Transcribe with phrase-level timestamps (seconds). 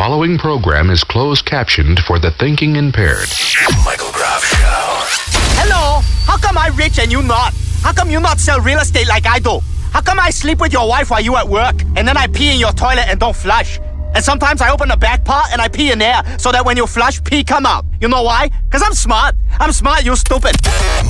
[0.00, 3.28] following program is closed captioned for the thinking impaired.
[3.84, 5.36] Michael Groff Show.
[5.60, 7.52] Hello, how come I rich and you not?
[7.82, 9.60] How come you not sell real estate like I do?
[9.92, 12.50] How come I sleep with your wife while you at work and then I pee
[12.50, 13.78] in your toilet and don't flush?
[14.14, 16.78] And sometimes I open the back part and I pee in there so that when
[16.78, 17.84] you flush, pee come out.
[18.00, 18.48] You know why?
[18.70, 19.34] Cause I'm smart.
[19.58, 20.56] I'm smart, you stupid.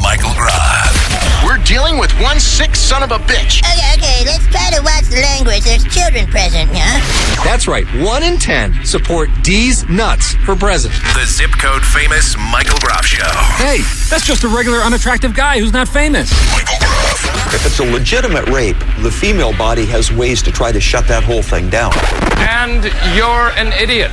[0.03, 1.00] Michael Groff.
[1.45, 3.63] We're dealing with one sick son of a bitch.
[3.65, 5.65] Okay, okay, let's try to watch the language.
[5.65, 7.45] There's children present, huh?
[7.45, 7.87] That's right.
[8.05, 11.01] One in ten support Deez Nuts for president.
[11.15, 13.25] The zip code famous Michael Groff Show.
[13.57, 13.79] Hey,
[14.11, 16.31] that's just a regular unattractive guy who's not famous.
[16.53, 17.55] Michael Groff.
[17.55, 21.25] If it's a legitimate rape, the female body has ways to try to shut that
[21.25, 21.93] whole thing down.
[22.37, 22.85] And
[23.17, 24.13] you're an idiot.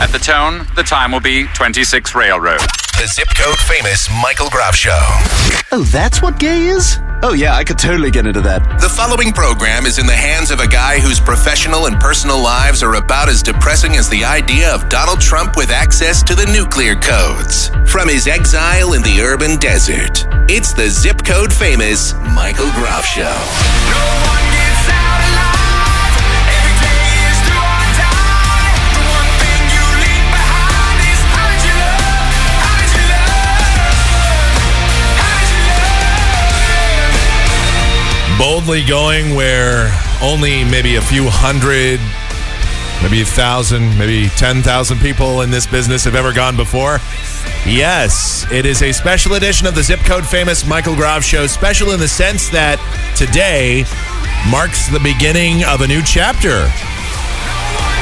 [0.00, 2.60] At the tone, the time will be 26 Railroad.
[3.02, 4.96] The zip code famous Michael Groff Show.
[5.72, 7.00] Oh, that's what gay is?
[7.24, 8.62] Oh, yeah, I could totally get into that.
[8.80, 12.80] The following program is in the hands of a guy whose professional and personal lives
[12.80, 16.94] are about as depressing as the idea of Donald Trump with access to the nuclear
[16.94, 17.70] codes.
[17.90, 24.51] From his exile in the urban desert, it's the zip code famous Michael Groff Show.
[38.38, 39.90] Boldly going where
[40.22, 42.00] only maybe a few hundred,
[43.02, 46.98] maybe a thousand, maybe 10,000 people in this business have ever gone before.
[47.66, 51.46] Yes, it is a special edition of the Zip Code Famous Michael Groff Show.
[51.46, 52.78] Special in the sense that
[53.16, 53.84] today
[54.50, 56.70] marks the beginning of a new chapter.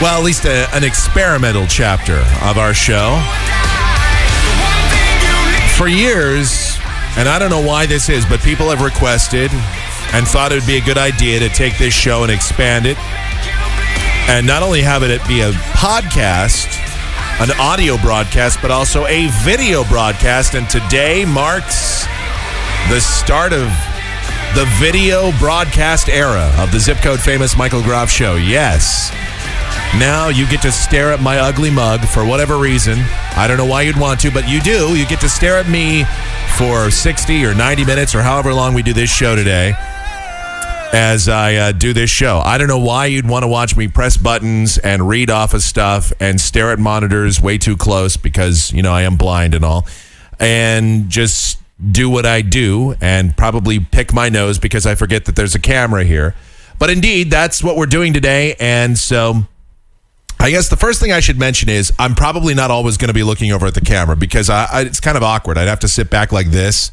[0.01, 3.21] Well, at least a, an experimental chapter of our show.
[5.77, 6.79] For years,
[7.17, 9.51] and I don't know why this is, but people have requested
[10.13, 12.99] and thought it would be a good idea to take this show and expand it.
[14.29, 16.67] And not only have it be a podcast,
[17.41, 20.55] an audio broadcast, but also a video broadcast.
[20.55, 22.05] And today marks
[22.89, 23.69] the start of
[24.55, 28.35] the video broadcast era of the Zip Code Famous Michael Groff Show.
[28.35, 29.13] Yes.
[29.99, 32.99] Now you get to stare at my ugly mug for whatever reason.
[33.37, 34.97] I don't know why you'd want to, but you do.
[34.97, 36.05] You get to stare at me
[36.57, 39.73] for 60 or 90 minutes or however long we do this show today
[40.93, 42.41] as I uh, do this show.
[42.45, 45.63] I don't know why you'd want to watch me press buttons and read off of
[45.63, 49.65] stuff and stare at monitors way too close because, you know, I am blind and
[49.65, 49.87] all,
[50.39, 55.37] and just do what I do and probably pick my nose because I forget that
[55.37, 56.35] there's a camera here.
[56.79, 58.57] But indeed, that's what we're doing today.
[58.59, 59.47] And so
[60.39, 63.15] I guess the first thing I should mention is I'm probably not always going to
[63.15, 65.59] be looking over at the camera because I, I, it's kind of awkward.
[65.59, 66.91] I'd have to sit back like this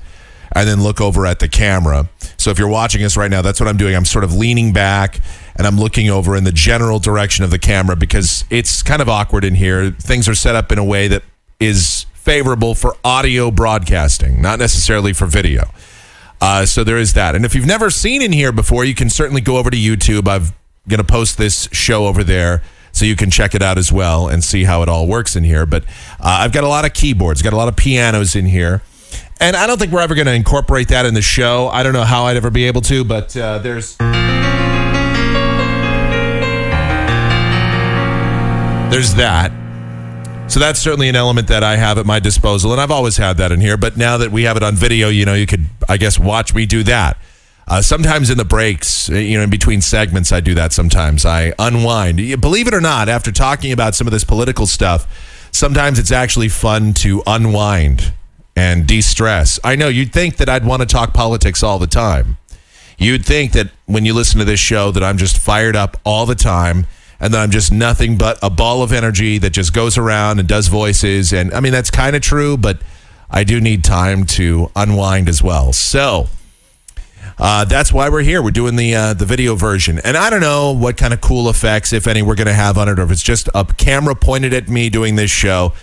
[0.54, 2.10] and then look over at the camera.
[2.38, 3.96] So if you're watching us right now, that's what I'm doing.
[3.96, 5.20] I'm sort of leaning back
[5.56, 9.10] and I'm looking over in the general direction of the camera because it's kind of
[9.10, 9.92] awkward in here.
[9.92, 11.24] Things are set up in a way that
[11.60, 15.70] is favorable for audio broadcasting, not necessarily for video.
[16.40, 17.36] Uh, so there is that.
[17.36, 20.28] And if you've never seen in here before, you can certainly go over to YouTube.
[20.28, 20.54] I'm
[20.88, 24.28] going to post this show over there so you can check it out as well
[24.28, 25.66] and see how it all works in here.
[25.66, 25.84] But
[26.20, 28.82] uh, I've got a lot of keyboards, got a lot of pianos in here.
[29.40, 31.68] And I don't think we're ever going to incorporate that in the show.
[31.68, 33.96] I don't know how I'd ever be able to, but uh, there's.
[38.90, 39.52] There's that.
[40.50, 43.38] So that's certainly an element that I have at my disposal, and I've always had
[43.38, 43.78] that in here.
[43.78, 46.56] But now that we have it on video, you know, you could, I guess, watch
[46.56, 47.18] me do that.
[47.68, 50.72] Uh, sometimes in the breaks, you know, in between segments, I do that.
[50.72, 52.18] Sometimes I unwind.
[52.40, 55.06] Believe it or not, after talking about some of this political stuff,
[55.52, 58.14] sometimes it's actually fun to unwind
[58.58, 59.60] and de stress.
[59.64, 62.38] I know you'd think that I'd want to talk politics all the time.
[62.98, 66.26] You'd think that when you listen to this show that I'm just fired up all
[66.26, 66.88] the time
[67.20, 70.48] and that I'm just nothing but a ball of energy that just goes around and
[70.48, 71.32] does voices.
[71.32, 72.82] And I mean, that's kind of true, but
[73.30, 75.72] I do need time to unwind as well.
[75.72, 76.28] So.
[77.40, 78.42] Uh, that's why we're here.
[78.42, 81.50] We're doing the uh, the video version, and I don't know what kind of cool
[81.52, 84.16] effects, if any, we're going to have on it, or if it's just a camera
[84.16, 85.74] pointed at me doing this show.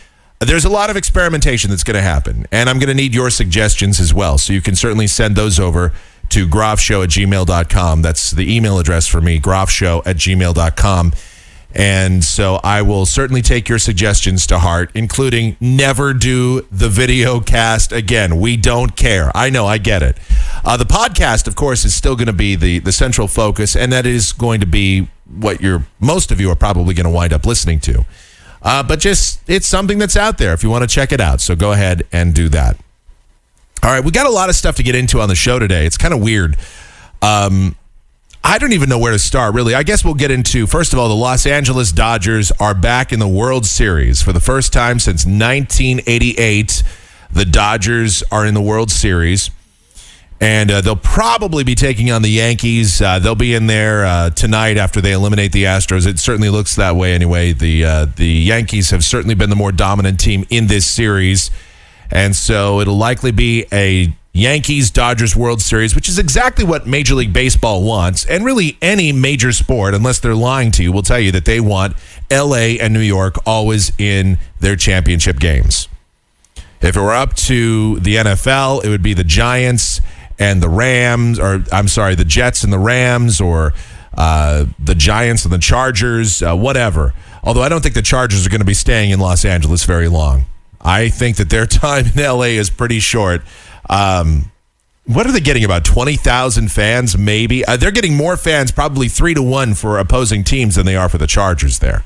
[0.41, 3.31] There's a lot of experimentation that's going to happen, and I'm going to need your
[3.31, 4.37] suggestions as well.
[4.37, 5.93] So you can certainly send those over
[6.31, 8.03] to groffshow at gmail.com.
[8.03, 11.13] That's the email address for me, groffshow at gmail.com.
[11.77, 17.41] And so I will certainly take your suggestions to heart, including never do the video
[17.41, 18.39] cast again.
[18.39, 19.33] We don't care.
[19.37, 20.19] I know, I get it.
[20.65, 23.93] Uh, the podcast, of course, is still going to be the, the central focus, and
[23.93, 27.33] that is going to be what you're most of you are probably going to wind
[27.33, 28.05] up listening to.
[28.64, 31.40] Uh, but just it's something that's out there if you want to check it out.
[31.40, 32.76] So go ahead and do that.
[33.82, 35.84] All right, we got a lot of stuff to get into on the show today.
[35.84, 36.56] It's kind of weird.
[37.20, 37.76] Um,
[38.43, 39.75] I don't even know where to start, really.
[39.75, 43.19] I guess we'll get into, first of all, the Los Angeles Dodgers are back in
[43.19, 46.82] the World Series for the first time since 1988.
[47.31, 49.50] The Dodgers are in the World Series,
[50.41, 53.01] and uh, they'll probably be taking on the Yankees.
[53.01, 56.07] Uh, they'll be in there uh, tonight after they eliminate the Astros.
[56.07, 57.53] It certainly looks that way anyway.
[57.53, 61.51] The, uh, the Yankees have certainly been the more dominant team in this series,
[62.11, 67.15] and so it'll likely be a Yankees Dodgers World Series, which is exactly what Major
[67.15, 68.27] League Baseball wants.
[68.27, 71.61] And really, any major sport, unless they're lying to you, will tell you that they
[71.61, 71.95] want
[72.33, 75.89] LA and New York always in their championship games.
[76.81, 80.01] If it were up to the NFL, it would be the Giants
[80.39, 83.73] and the Rams, or I'm sorry, the Jets and the Rams, or
[84.17, 87.15] uh, the Giants and the Chargers, uh, whatever.
[87.43, 90.09] Although I don't think the Chargers are going to be staying in Los Angeles very
[90.09, 90.47] long.
[90.81, 93.43] I think that their time in LA is pretty short.
[93.89, 94.51] Um,
[95.07, 95.65] what are they getting?
[95.65, 97.65] About 20,000 fans, maybe?
[97.65, 101.11] Uh, they're getting more fans, probably three to one for opposing teams than they are
[101.11, 102.05] for the Chargers there.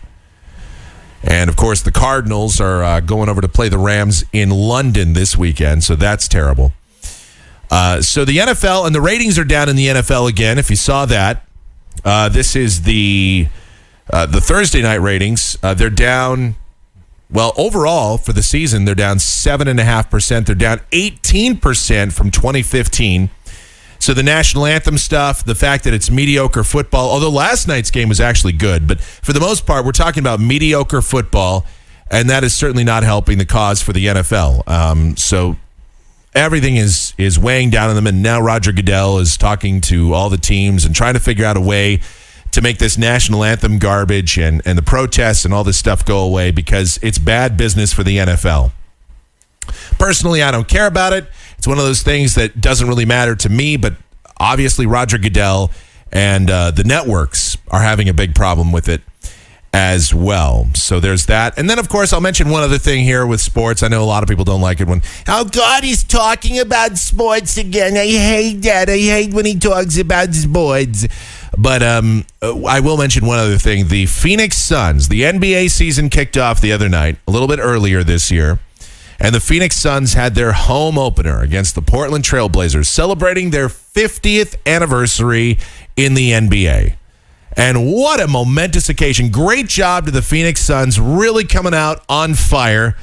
[1.23, 5.13] And of course, the Cardinals are uh, going over to play the Rams in London
[5.13, 6.73] this weekend, so that's terrible.
[7.71, 10.59] Uh, so the NFL and the ratings are down in the NFL again.
[10.59, 11.47] If you saw that,
[12.05, 13.49] uh, this is the
[14.11, 15.59] uh, the Thursday night ratings.
[15.63, 16.55] Uh, they're down
[17.31, 20.47] well, overall for the season, they're down 7.5%.
[20.47, 23.31] They're down 18% from 2015.
[23.99, 28.09] So the national anthem stuff, the fact that it's mediocre football, although last night's game
[28.09, 31.67] was actually good, but for the most part, we're talking about mediocre football,
[32.11, 34.67] and that is certainly not helping the cause for the NFL.
[34.69, 35.57] Um, so
[36.35, 40.31] everything is is weighing down on them, and now Roger Goodell is talking to all
[40.31, 42.01] the teams and trying to figure out a way
[42.51, 46.21] to make this national anthem garbage and, and the protests and all this stuff go
[46.21, 48.73] away because it's bad business for the NFL.
[49.99, 51.27] Personally, I don't care about it.
[51.59, 53.95] It's one of those things that doesn't really matter to me, but
[54.39, 55.71] obviously, Roger Goodell
[56.11, 59.03] and uh, the networks are having a big problem with it
[59.73, 60.69] as well.
[60.75, 61.59] So there's that.
[61.59, 63.83] And then, of course, I'll mention one other thing here with sports.
[63.83, 66.97] I know a lot of people don't like it when, oh, God, he's talking about
[66.97, 67.97] sports again.
[67.97, 68.89] I hate that.
[68.89, 71.07] I hate when he talks about sports.
[71.57, 73.89] But um, uh, I will mention one other thing.
[73.89, 78.03] The Phoenix Suns, the NBA season kicked off the other night, a little bit earlier
[78.05, 78.59] this year.
[79.21, 84.55] And the Phoenix Suns had their home opener against the Portland Trailblazers, celebrating their 50th
[84.65, 85.59] anniversary
[85.97, 86.95] in the NBA.
[87.59, 89.31] And what a momentous occasion.
[89.31, 92.97] Great job to the Phoenix Suns, really coming out on fire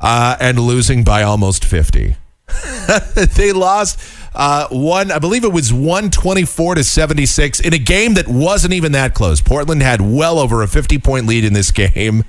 [0.00, 2.16] uh, and losing by almost 50.
[3.34, 4.00] they lost
[4.34, 8.92] uh, one, I believe it was 124 to 76 in a game that wasn't even
[8.92, 9.42] that close.
[9.42, 12.24] Portland had well over a 50 point lead in this game.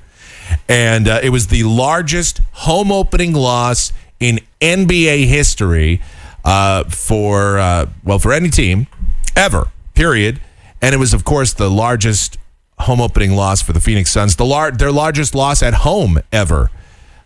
[0.68, 6.02] And uh, it was the largest home opening loss in NBA history
[6.44, 8.86] uh, for, uh, well, for any team
[9.34, 10.40] ever, period.
[10.82, 12.38] And it was, of course, the largest
[12.80, 16.70] home opening loss for the Phoenix Suns, the lar- their largest loss at home ever.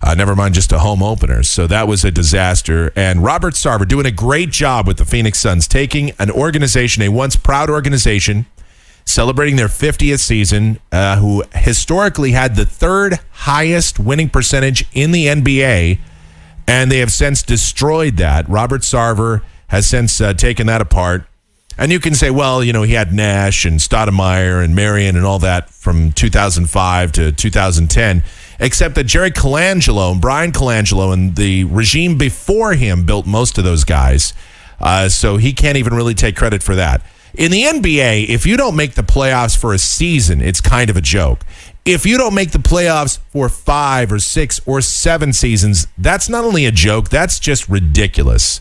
[0.02, 1.42] Uh, never mind just a home opener.
[1.42, 2.92] So that was a disaster.
[2.94, 7.08] And Robert Sarver doing a great job with the Phoenix Suns, taking an organization, a
[7.08, 8.44] once proud organization,
[9.06, 15.26] celebrating their 50th season, uh, who historically had the third highest winning percentage in the
[15.26, 16.00] NBA.
[16.66, 18.46] And they have since destroyed that.
[18.46, 21.26] Robert Sarver has since uh, taken that apart.
[21.76, 25.24] And you can say, well, you know, he had Nash and Stoudemire and Marion and
[25.24, 28.22] all that from 2005 to 2010
[28.58, 33.64] except that Jerry Colangelo and Bryan Colangelo and the regime before him built most of
[33.64, 34.32] those guys.
[34.80, 37.02] Uh, so he can't even really take credit for that.
[37.34, 40.96] In the NBA, if you don't make the playoffs for a season, it's kind of
[40.96, 41.40] a joke.
[41.84, 46.44] If you don't make the playoffs for five or six or seven seasons, that's not
[46.44, 48.60] only a joke, that's just ridiculous.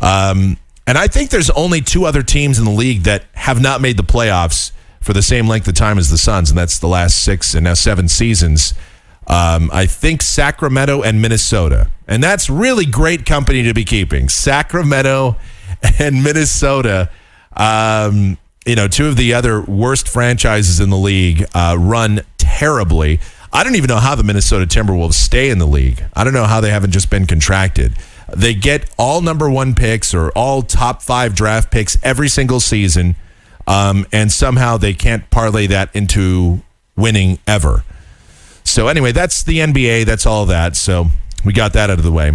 [0.00, 3.82] Um, and I think there's only two other teams in the league that have not
[3.82, 6.88] made the playoffs for the same length of time as the Suns, and that's the
[6.88, 8.72] last six and now seven seasons.
[9.26, 11.90] Um, I think Sacramento and Minnesota.
[12.06, 14.30] And that's really great company to be keeping.
[14.30, 15.36] Sacramento
[15.98, 17.10] and Minnesota.
[17.54, 23.20] Um, you know, two of the other worst franchises in the league uh, run terribly.
[23.52, 26.02] I don't even know how the Minnesota Timberwolves stay in the league.
[26.14, 27.92] I don't know how they haven't just been contracted.
[28.34, 33.16] They get all number one picks or all top five draft picks every single season,
[33.66, 36.62] um, and somehow they can't parlay that into
[36.96, 37.84] winning ever.
[38.64, 40.04] So anyway, that's the NBA.
[40.04, 40.76] That's all that.
[40.76, 41.06] So
[41.44, 42.32] we got that out of the way.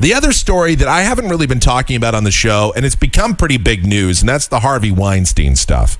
[0.00, 2.94] The other story that I haven't really been talking about on the show, and it's
[2.94, 5.98] become pretty big news, and that's the Harvey Weinstein stuff.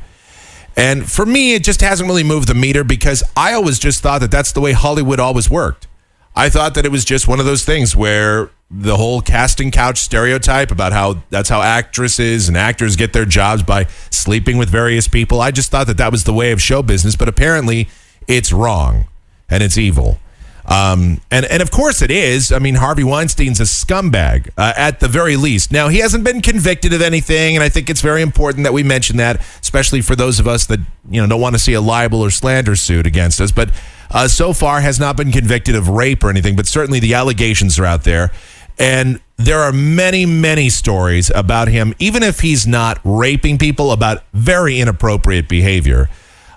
[0.76, 4.21] And for me, it just hasn't really moved the meter because I always just thought
[4.21, 5.88] that that's the way Hollywood always worked.
[6.37, 9.98] I thought that it was just one of those things where the whole casting couch
[9.98, 15.08] stereotype about how that's how actresses and actors get their jobs by sleeping with various
[15.08, 15.40] people.
[15.40, 17.88] I just thought that that was the way of show business, but apparently
[18.26, 19.08] it's wrong
[19.48, 20.18] and it's evil.
[20.66, 22.52] Um, and and of course it is.
[22.52, 25.72] I mean, Harvey Weinstein's a scumbag uh, at the very least.
[25.72, 28.82] Now he hasn't been convicted of anything, and I think it's very important that we
[28.82, 31.80] mention that, especially for those of us that you know don't want to see a
[31.80, 33.50] libel or slander suit against us.
[33.50, 33.70] But
[34.10, 36.56] uh, so far has not been convicted of rape or anything.
[36.56, 38.30] But certainly the allegations are out there,
[38.78, 44.25] and there are many many stories about him, even if he's not raping people, about
[44.32, 46.08] very inappropriate behavior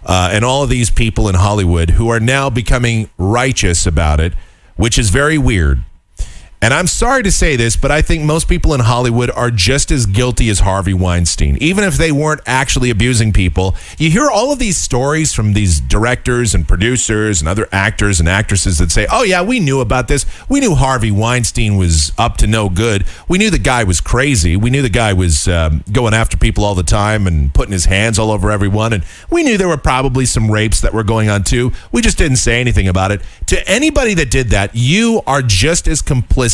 [0.06, 4.34] uh, and all of these people in Hollywood who are now becoming righteous about it,
[4.76, 5.84] which is very weird.
[6.64, 9.90] And I'm sorry to say this, but I think most people in Hollywood are just
[9.90, 13.76] as guilty as Harvey Weinstein, even if they weren't actually abusing people.
[13.98, 18.30] You hear all of these stories from these directors and producers and other actors and
[18.30, 20.24] actresses that say, oh, yeah, we knew about this.
[20.50, 23.06] We knew Harvey Weinstein was up to no good.
[23.28, 24.56] We knew the guy was crazy.
[24.56, 27.86] We knew the guy was um, going after people all the time and putting his
[27.86, 28.94] hands all over everyone.
[28.94, 31.72] And we knew there were probably some rapes that were going on too.
[31.92, 33.22] We just didn't say anything about it.
[33.48, 36.51] To anybody that did that, you are just as complicit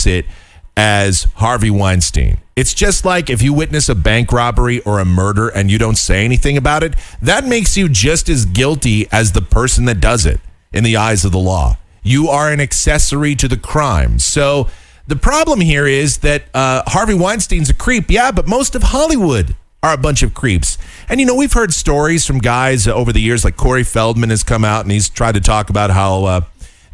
[0.76, 2.38] as Harvey Weinstein.
[2.56, 5.98] It's just like if you witness a bank robbery or a murder and you don't
[5.98, 10.26] say anything about it, that makes you just as guilty as the person that does
[10.26, 10.40] it
[10.72, 11.78] in the eyes of the law.
[12.04, 14.20] You are an accessory to the crime.
[14.20, 14.70] So
[15.08, 19.56] the problem here is that uh, Harvey Weinstein's a creep, yeah, but most of Hollywood
[19.84, 20.78] are a bunch of creeps.
[21.10, 24.44] And you know, we've heard stories from guys over the years, like Corey Feldman has
[24.44, 26.26] come out and he's tried to talk about how.
[26.26, 26.42] Uh,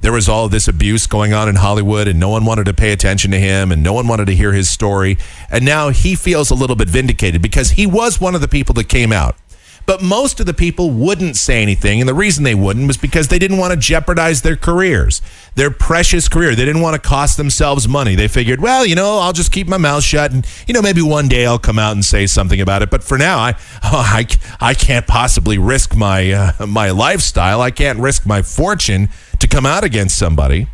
[0.03, 2.91] there was all this abuse going on in Hollywood and no one wanted to pay
[2.91, 5.17] attention to him and no one wanted to hear his story.
[5.49, 8.73] And now he feels a little bit vindicated because he was one of the people
[8.75, 9.37] that came out.
[9.85, 12.01] But most of the people wouldn't say anything.
[12.01, 15.21] And the reason they wouldn't was because they didn't want to jeopardize their careers,
[15.55, 16.55] their precious career.
[16.55, 18.15] They didn't want to cost themselves money.
[18.15, 20.31] They figured, well, you know, I'll just keep my mouth shut.
[20.31, 22.89] And, you know, maybe one day I'll come out and say something about it.
[22.89, 24.27] But for now, I, oh, I,
[24.59, 27.61] I can't possibly risk my, uh, my lifestyle.
[27.61, 29.09] I can't risk my fortune
[29.43, 30.67] to come out against somebody.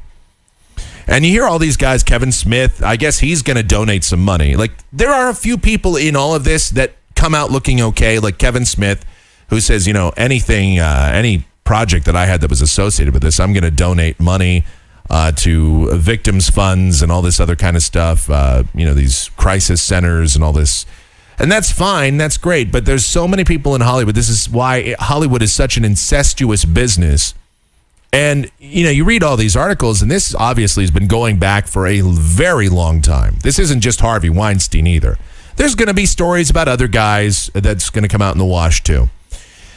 [1.08, 4.24] And you hear all these guys, Kevin Smith, I guess he's going to donate some
[4.24, 4.56] money.
[4.56, 8.20] Like, there are a few people in all of this that come out looking okay,
[8.20, 9.04] like Kevin Smith,
[9.50, 13.24] who says, you know, anything, uh, any project that I had that was associated with
[13.24, 14.66] this, I'm going to donate money
[15.10, 19.30] uh, to victims' funds and all this other kind of stuff, uh, you know, these
[19.30, 20.86] crisis centers and all this.
[21.40, 22.72] And that's fine, that's great.
[22.72, 24.14] But there's so many people in Hollywood.
[24.14, 27.34] This is why Hollywood is such an incestuous business
[28.12, 31.68] and you know, you read all these articles, and this obviously has been going back
[31.68, 33.38] for a very long time.
[33.44, 35.18] This isn't just Harvey Weinstein either.
[35.56, 38.46] There's going to be stories about other guys that's going to come out in the
[38.46, 39.10] wash too.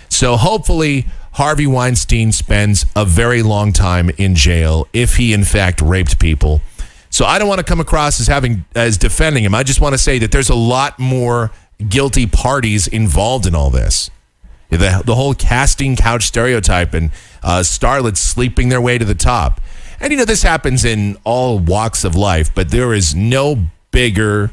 [0.09, 5.81] So hopefully, Harvey Weinstein spends a very long time in jail if he in fact
[5.81, 6.61] raped people.
[7.11, 9.55] So I don't want to come across as having as defending him.
[9.55, 11.51] I just want to say that there's a lot more
[11.89, 14.11] guilty parties involved in all this.
[14.79, 17.11] The, the whole casting couch stereotype and
[17.43, 19.61] uh, starlets sleeping their way to the top.
[20.00, 24.50] And you know, this happens in all walks of life, but there is no bigger,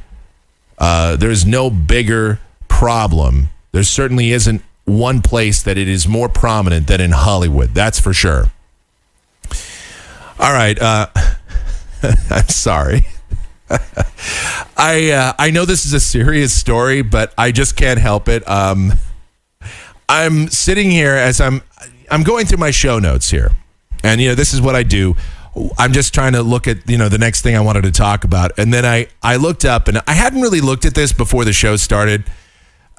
[0.77, 3.49] uh, there's no bigger problem.
[3.71, 7.73] There certainly isn't one place that it is more prominent than in Hollywood.
[7.73, 8.51] That's for sure.
[10.39, 10.79] All right.
[10.79, 11.07] Uh,
[12.29, 13.05] I'm sorry.
[14.77, 18.47] I uh, I know this is a serious story, but I just can't help it.
[18.47, 18.93] Um,
[20.09, 21.61] I'm sitting here as I'm
[22.09, 23.51] I'm going through my show notes here,
[24.03, 25.15] and you know this is what I do.
[25.77, 28.23] I'm just trying to look at you know the next thing I wanted to talk
[28.23, 31.45] about, and then I I looked up and I hadn't really looked at this before
[31.45, 32.23] the show started,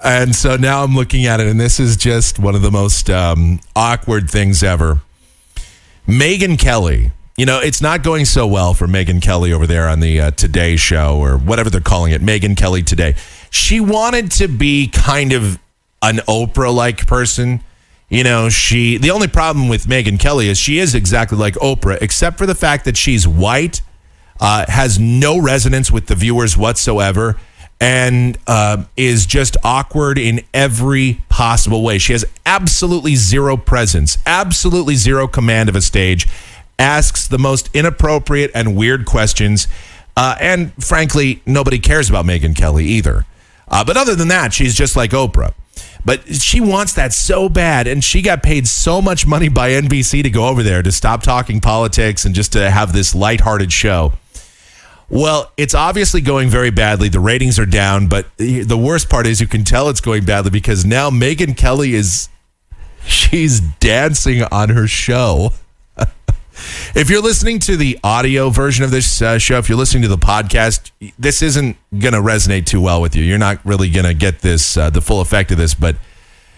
[0.03, 3.11] and so now I'm looking at it, and this is just one of the most
[3.11, 5.01] um, awkward things ever.
[6.07, 7.11] Megyn Kelly.
[7.37, 10.31] You know, it's not going so well for Megyn Kelly over there on the uh,
[10.33, 13.15] Today Show or whatever they're calling it, Megyn Kelly Today.
[13.51, 15.59] She wanted to be kind of
[16.03, 17.63] an Oprah like person.
[18.09, 21.99] You know, she the only problem with Megyn Kelly is she is exactly like Oprah,
[22.01, 23.83] except for the fact that she's white,
[24.41, 27.37] uh, has no resonance with the viewers whatsoever,
[27.81, 31.99] and uh, is just awkward in every possible way.
[31.99, 36.27] She has absolutely zero presence, absolutely zero command of a stage,
[36.81, 39.69] asks the most inappropriate and weird questions,
[40.17, 43.25] uh, and frankly, nobody cares about Megyn Kelly either.
[43.69, 45.55] Uh, but other than that, she's just like Oprah.
[46.05, 47.87] But she wants that so bad.
[47.87, 51.23] And she got paid so much money by NBC to go over there to stop
[51.23, 54.13] talking politics and just to have this lighthearted show.
[55.09, 57.09] Well, it's obviously going very badly.
[57.09, 60.53] The ratings are down, but the worst part is you can tell it's going badly
[60.53, 62.29] because now Megyn Kelly is
[63.05, 65.53] she's dancing on her show.
[66.95, 70.09] If you're listening to the audio version of this uh, show, if you're listening to
[70.09, 73.25] the podcast, this isn't going to resonate too well with you.
[73.25, 75.97] You're not really going to get this uh, the full effect of this, but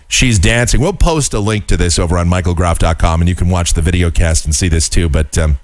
[0.09, 0.81] she's dancing.
[0.81, 4.11] We'll post a link to this over on michaelgroff.com and you can watch the video
[4.11, 5.09] cast and see this too.
[5.09, 5.59] But um,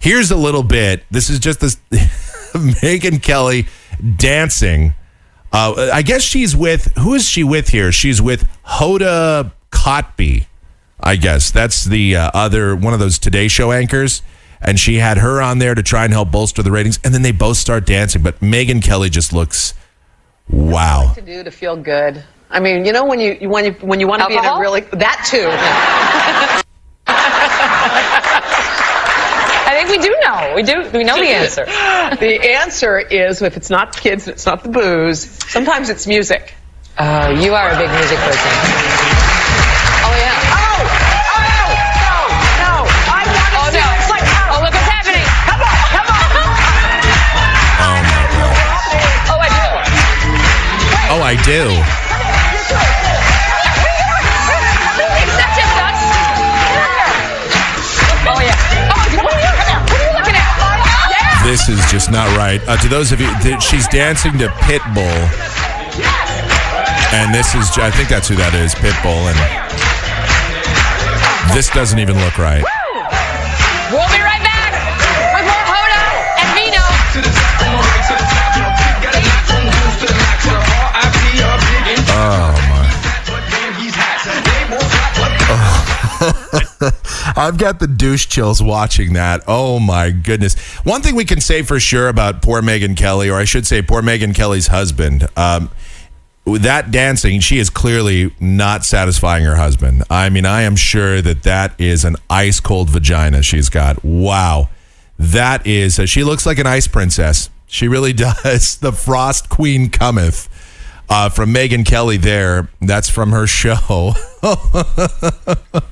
[0.00, 1.04] here's a little bit.
[1.10, 1.76] This is just this
[2.52, 3.66] Megyn Kelly
[4.16, 4.94] dancing.
[5.52, 7.90] Uh, I guess she's with who is she with here?
[7.90, 10.46] She's with Hoda Kotb.
[11.00, 14.22] I guess that's the uh, other one of those Today Show anchors,
[14.60, 17.22] and she had her on there to try and help bolster the ratings, and then
[17.22, 18.22] they both start dancing.
[18.22, 19.74] But Megyn Kelly just looks
[20.50, 21.12] wow.
[21.14, 22.24] to do to feel good.
[22.50, 24.58] I mean, you know when you when you when you want to be in a
[24.58, 25.48] really that too.
[29.70, 30.54] I think we do know.
[30.56, 30.98] We do.
[30.98, 31.64] We know the answer.
[32.16, 35.28] the answer is if it's not kids, and it's not the booze.
[35.50, 36.54] Sometimes it's music.
[36.96, 39.07] Uh, you are a big music person.
[51.36, 51.44] At?
[51.44, 51.68] do.
[61.48, 62.60] This is just not right.
[62.68, 65.04] Uh, to those of you, th- she's dancing to Pitbull,
[67.14, 69.38] and this is, I think that's who that is, Pitbull, and
[71.56, 72.64] this doesn't even look right.
[87.36, 89.42] I've got the douche chills watching that.
[89.46, 90.58] Oh my goodness.
[90.84, 93.82] One thing we can say for sure about poor Megyn Kelly, or I should say
[93.82, 95.70] poor Megyn Kelly's husband, um,
[96.44, 100.02] with that dancing, she is clearly not satisfying her husband.
[100.10, 104.04] I mean, I am sure that that is an ice cold vagina she's got.
[104.04, 104.70] Wow.
[105.18, 107.50] That is, uh, she looks like an ice princess.
[107.66, 108.78] She really does.
[108.78, 110.48] The Frost Queen cometh.
[111.10, 112.68] Uh, from Megyn Kelly there.
[112.80, 114.12] That's from her show.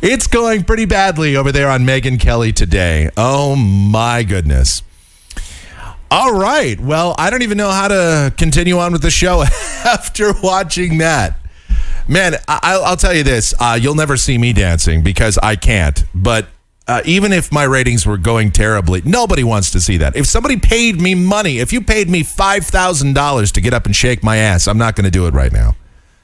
[0.00, 3.10] It's going pretty badly over there on Megyn Kelly today.
[3.16, 4.82] Oh my goodness.
[6.12, 6.78] All right.
[6.80, 9.42] Well, I don't even know how to continue on with the show
[9.84, 11.36] after watching that.
[12.06, 15.56] Man, I- I'll, I'll tell you this: uh, you'll never see me dancing because I
[15.56, 16.04] can't.
[16.14, 16.46] But
[16.88, 20.16] uh, even if my ratings were going terribly, nobody wants to see that.
[20.16, 23.86] If somebody paid me money, if you paid me five thousand dollars to get up
[23.86, 25.76] and shake my ass, I'm not going to do it right now.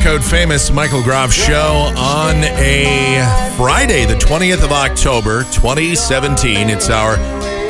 [0.04, 6.72] code famous Michael Groff show on a Friday, the 20th of October, 2017.
[6.72, 7.18] It's our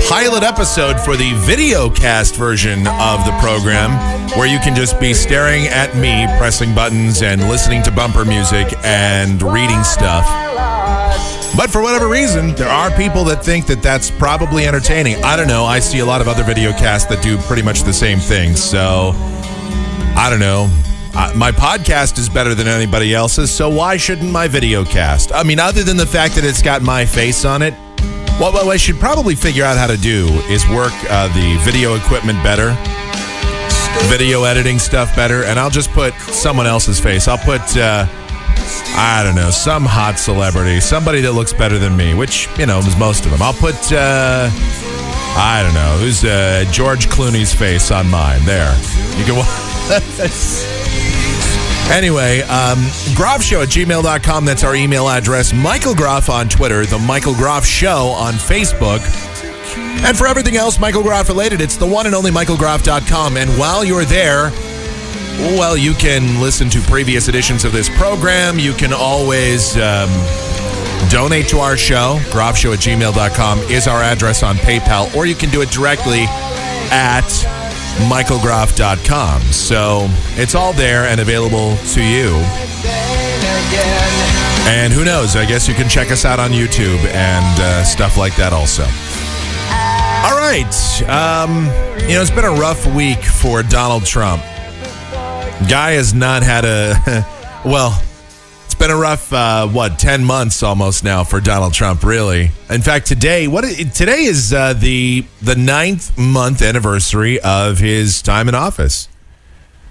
[0.07, 3.91] pilot episode for the video cast version of the program
[4.37, 8.67] where you can just be staring at me, pressing buttons and listening to bumper music
[8.83, 10.25] and reading stuff.
[11.57, 15.21] But for whatever reason, there are people that think that that's probably entertaining.
[15.23, 15.65] I don't know.
[15.65, 18.55] I see a lot of other video casts that do pretty much the same thing.
[18.55, 19.11] So
[20.15, 20.69] I don't know.
[21.13, 25.33] Uh, my podcast is better than anybody else's, so why shouldn't my video cast?
[25.33, 27.73] I mean, other than the fact that it's got my face on it,
[28.39, 31.95] what, what I should probably figure out how to do is work uh, the video
[31.95, 32.77] equipment better,
[34.07, 37.27] video editing stuff better, and I'll just put someone else's face.
[37.27, 38.05] I'll put, uh,
[38.95, 42.79] I don't know, some hot celebrity, somebody that looks better than me, which, you know,
[42.79, 43.41] is most of them.
[43.41, 44.49] I'll put, uh,
[45.33, 48.43] I don't know, who's uh, George Clooney's face on mine?
[48.45, 48.73] There.
[49.17, 49.70] You can.
[51.91, 52.79] Anyway, um,
[53.41, 54.45] Show at gmail.com.
[54.45, 55.51] That's our email address.
[55.51, 56.85] Michael Groff on Twitter.
[56.85, 59.01] The Michael Groff Show on Facebook.
[60.05, 63.35] And for everything else Michael Groff related, it's the one and only michaelgroff.com.
[63.35, 64.51] And while you're there,
[65.57, 68.57] well, you can listen to previous editions of this program.
[68.57, 70.09] You can always um,
[71.09, 72.19] donate to our show.
[72.29, 76.23] Groffshow at gmail.com is our address on PayPal, or you can do it directly
[76.89, 77.27] at
[78.09, 79.41] michaelgroff.com.
[79.51, 82.29] So it's all there and available to you.
[84.67, 85.35] And who knows?
[85.35, 88.83] I guess you can check us out on YouTube and uh, stuff like that also.
[90.23, 91.01] All right.
[91.09, 91.65] Um,
[92.07, 94.43] you know, it's been a rough week for Donald Trump.
[95.69, 97.25] Guy has not had a,
[97.65, 98.01] well,
[98.81, 102.03] been a rough uh, what ten months almost now for Donald Trump.
[102.03, 103.61] Really, in fact, today what
[103.93, 109.07] today is uh, the the ninth month anniversary of his time in office.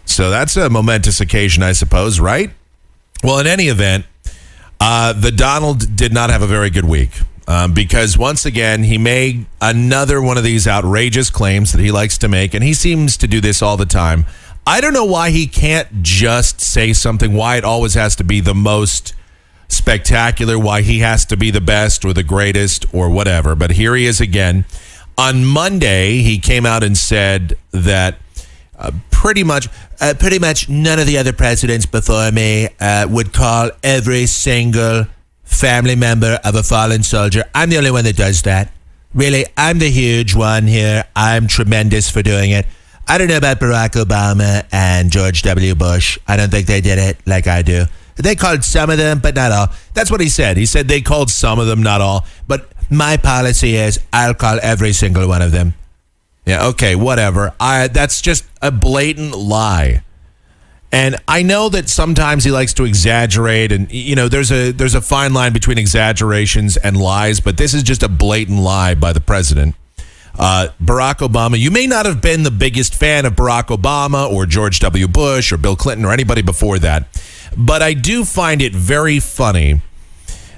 [0.06, 2.50] So that's a momentous occasion, I suppose, right?
[3.22, 4.06] Well, in any event,
[4.80, 7.12] uh, the Donald did not have a very good week.
[7.46, 12.18] Um, because once again, he made another one of these outrageous claims that he likes
[12.18, 14.26] to make, and he seems to do this all the time
[14.66, 18.40] I don't know why he can't just say something, why it always has to be
[18.40, 19.14] the most
[19.68, 23.54] spectacular, why he has to be the best or the greatest or whatever.
[23.54, 24.64] But here he is again.
[25.16, 28.18] On Monday, he came out and said that
[28.78, 29.68] uh, pretty much,
[30.00, 35.06] uh, pretty much none of the other presidents before me uh, would call every single
[35.44, 37.44] family member of a fallen soldier.
[37.54, 38.72] I'm the only one that does that.
[39.12, 41.04] Really, I'm the huge one here.
[41.16, 42.66] I'm tremendous for doing it.
[43.10, 45.74] I don't know about Barack Obama and George W.
[45.74, 46.16] Bush.
[46.28, 47.86] I don't think they did it like I do.
[48.14, 49.66] They called some of them, but not all.
[49.94, 50.56] That's what he said.
[50.56, 52.24] He said they called some of them, not all.
[52.46, 55.74] But my policy is I'll call every single one of them.
[56.46, 57.52] Yeah, okay, whatever.
[57.58, 60.04] I that's just a blatant lie.
[60.92, 64.94] And I know that sometimes he likes to exaggerate and you know there's a there's
[64.94, 69.12] a fine line between exaggerations and lies, but this is just a blatant lie by
[69.12, 69.74] the president.
[70.40, 74.46] Uh, Barack Obama, you may not have been the biggest fan of Barack Obama or
[74.46, 75.06] George W.
[75.06, 77.06] Bush or Bill Clinton or anybody before that,
[77.54, 79.82] but I do find it very funny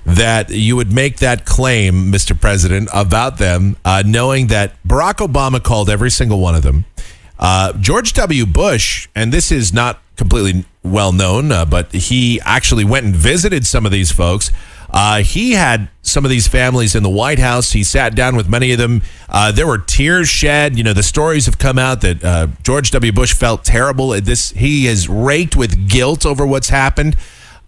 [0.07, 2.41] that you would make that claim, Mr.
[2.41, 6.85] President, about them, uh, knowing that Barack Obama called every single one of them.
[7.37, 8.47] Uh, George W.
[8.47, 13.67] Bush, and this is not completely well known, uh, but he actually went and visited
[13.67, 14.53] some of these folks.
[14.93, 17.73] Uh, he had some of these families in the White House.
[17.73, 19.03] He sat down with many of them.
[19.29, 20.77] Uh, there were tears shed.
[20.77, 23.13] You know, the stories have come out that uh, George W.
[23.13, 24.11] Bush felt terrible.
[24.21, 27.17] This he is raked with guilt over what's happened.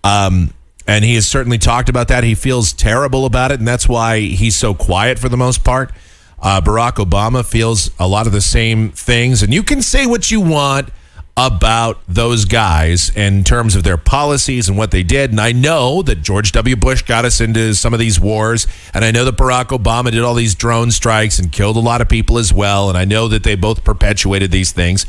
[0.02, 0.52] Um,
[0.87, 2.24] and he has certainly talked about that.
[2.24, 5.92] He feels terrible about it, and that's why he's so quiet for the most part.
[6.38, 10.30] Uh, Barack Obama feels a lot of the same things, and you can say what
[10.30, 10.90] you want
[11.37, 15.31] about those guys in terms of their policies and what they did.
[15.31, 16.77] And I know that George W.
[16.77, 18.68] Bush got us into some of these wars.
[18.92, 22.01] And I know that Barack Obama did all these drone strikes and killed a lot
[22.01, 22.88] of people as well.
[22.88, 25.07] And I know that they both perpetuated these things.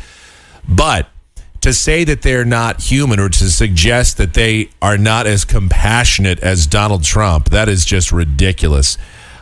[0.67, 1.09] But
[1.61, 6.39] to say that they're not human or to suggest that they are not as compassionate
[6.39, 8.97] as Donald Trump, that is just ridiculous.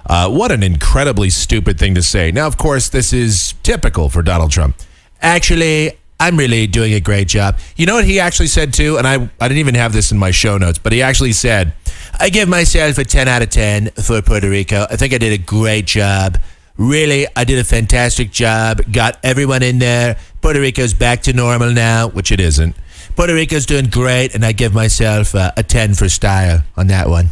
[0.05, 2.29] Uh, what an incredibly stupid thing to say.
[2.29, 4.75] Now, of course, this is typical for Donald Trump.
[5.21, 7.57] Actually, I'm really doing a great job.
[7.75, 8.97] You know what he actually said too?
[8.97, 11.73] And I, I didn't even have this in my show notes, but he actually said,
[12.19, 14.85] I give myself a 10 out of 10 for Puerto Rico.
[14.89, 16.37] I think I did a great job.
[16.77, 18.81] Really, I did a fantastic job.
[18.91, 20.17] Got everyone in there.
[20.41, 22.75] Puerto Rico's back to normal now, which it isn't.
[23.15, 27.09] Puerto Rico's doing great, and I give myself uh, a 10 for style on that
[27.09, 27.29] one.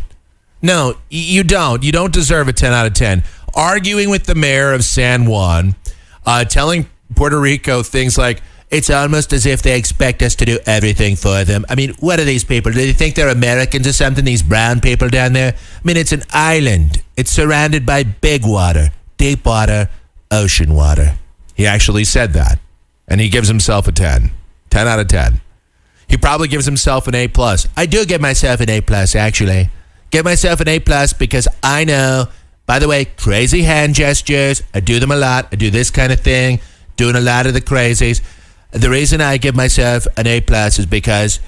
[0.62, 1.82] No, you don't.
[1.82, 3.24] You don't deserve a 10 out of 10.
[3.56, 5.76] Arguing with the mayor of San Juan,
[6.26, 10.58] uh, telling Puerto Rico things like, It's almost as if they expect us to do
[10.66, 11.66] everything for them.
[11.70, 12.72] I mean, what are these people?
[12.72, 14.24] Do they think they're Americans or something?
[14.24, 15.54] These brown people down there?
[15.54, 17.04] I mean, it's an island.
[17.18, 19.90] It's surrounded by big water, deep water,
[20.32, 21.18] ocean water.
[21.54, 22.60] He actually said that.
[23.10, 24.32] And he gives himself a 10.
[24.70, 25.42] 10 out of 10.
[26.08, 27.68] He probably gives himself an A plus.
[27.76, 29.70] I do give myself an A plus, actually.
[30.12, 32.28] Give myself an A plus because I know.
[32.66, 34.64] By the way, crazy hand gestures.
[34.74, 35.50] I do them a lot.
[35.52, 36.62] I do this kind of thing,
[36.96, 38.22] doing a lot of the crazies.
[38.72, 41.40] The reason I give myself an A plus is because,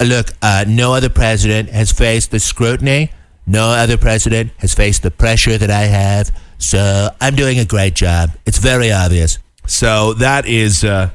[0.00, 3.12] uh, look, uh, no other president has faced the scrutiny.
[3.46, 6.30] No other president has faced the pressure that I have.
[6.58, 8.30] So I'm doing a great job.
[8.46, 9.38] It's very obvious.
[9.66, 11.10] So that is uh,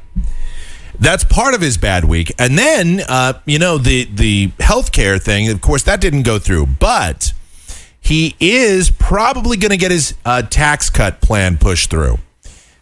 [1.00, 2.34] that's part of his bad week.
[2.38, 5.50] And then uh, you know the the healthcare thing.
[5.50, 7.34] Of course, that didn't go through, but
[8.00, 12.20] he is probably going to get his uh, tax cut plan pushed through.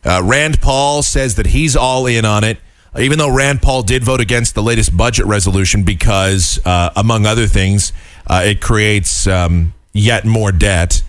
[0.03, 2.59] Uh, Rand Paul says that he's all in on it,
[2.99, 7.47] even though Rand Paul did vote against the latest budget resolution because, uh, among other
[7.47, 7.91] things,
[8.27, 11.03] uh, it creates um, yet more debt.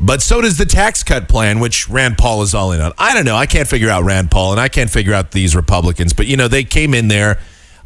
[0.00, 2.92] But so does the tax cut plan, which Rand Paul is all in on.
[2.98, 3.36] I don't know.
[3.36, 6.12] I can't figure out Rand Paul, and I can't figure out these Republicans.
[6.12, 7.38] But, you know, they came in there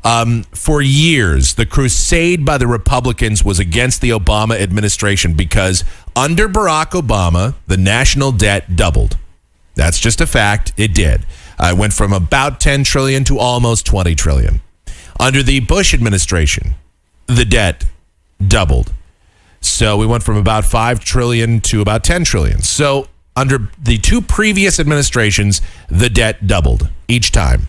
[0.05, 1.55] um, for years.
[1.55, 7.77] The crusade by the Republicans was against the Obama administration because under Barack Obama, the
[7.77, 9.19] national debt doubled.
[9.75, 10.73] That's just a fact.
[10.77, 11.27] It did.
[11.59, 14.61] Uh, it went from about 10 trillion to almost 20 trillion.
[15.19, 16.75] Under the Bush administration,
[17.27, 17.85] the debt
[18.47, 18.93] doubled.
[19.61, 22.61] So we went from about 5 trillion to about 10 trillion.
[22.63, 27.69] So under the two previous administrations, the debt doubled each time.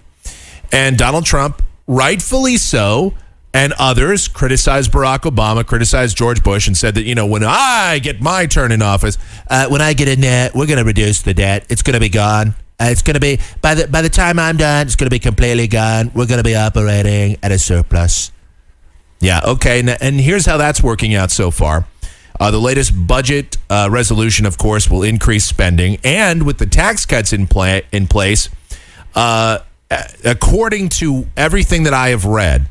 [0.72, 3.14] And Donald Trump, rightfully so,
[3.54, 8.00] and others criticized Barack Obama, criticized George Bush, and said that, you know, when I
[8.00, 9.18] get my turn in office,
[9.50, 11.66] uh, when I get in there, we're going to reduce the debt.
[11.70, 12.56] It's going to be gone.
[12.80, 15.14] Uh, it's going to be, by the, by the time I'm done, it's going to
[15.14, 16.12] be completely gone.
[16.14, 18.32] We're going to be operating at a surplus.
[19.20, 19.80] Yeah, okay.
[19.80, 21.88] And, and here's how that's working out so far.
[22.40, 27.04] Uh, the latest budget uh, resolution, of course, will increase spending, and with the tax
[27.04, 28.50] cuts in play in place,
[29.16, 29.58] uh,
[30.24, 32.70] according to everything that I have read,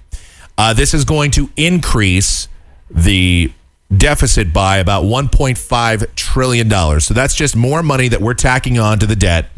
[0.57, 2.47] uh, this is going to increase
[2.89, 3.53] the
[3.95, 7.05] deficit by about 1.5 trillion dollars.
[7.05, 9.51] So that's just more money that we're tacking on to the debt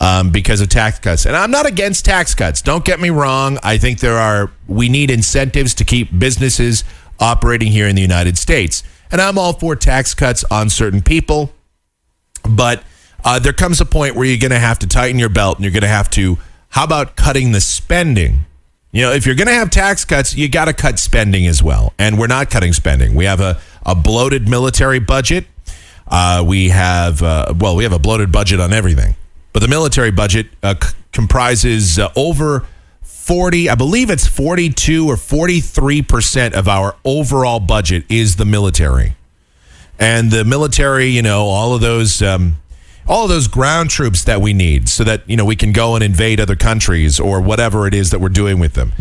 [0.00, 1.26] um, because of tax cuts.
[1.26, 2.62] And I'm not against tax cuts.
[2.62, 3.58] Don't get me wrong.
[3.62, 6.84] I think there are we need incentives to keep businesses
[7.20, 8.82] operating here in the United States.
[9.10, 11.52] And I'm all for tax cuts on certain people,
[12.48, 12.82] but
[13.24, 15.64] uh, there comes a point where you're going to have to tighten your belt and
[15.64, 16.38] you're going to have to.
[16.70, 18.44] How about cutting the spending?
[18.90, 21.62] You know, if you're going to have tax cuts, you got to cut spending as
[21.62, 21.92] well.
[21.98, 23.14] And we're not cutting spending.
[23.14, 25.46] We have a, a bloated military budget.
[26.06, 29.16] Uh, we have, uh, well, we have a bloated budget on everything.
[29.54, 32.66] But the military budget uh, c- comprises uh, over
[33.02, 39.16] 40, I believe it's 42 or 43% of our overall budget is the military.
[39.98, 42.56] And the military, you know, all of those um,
[43.06, 45.94] all of those ground troops that we need so that, you know, we can go
[45.94, 48.92] and invade other countries or whatever it is that we're doing with them.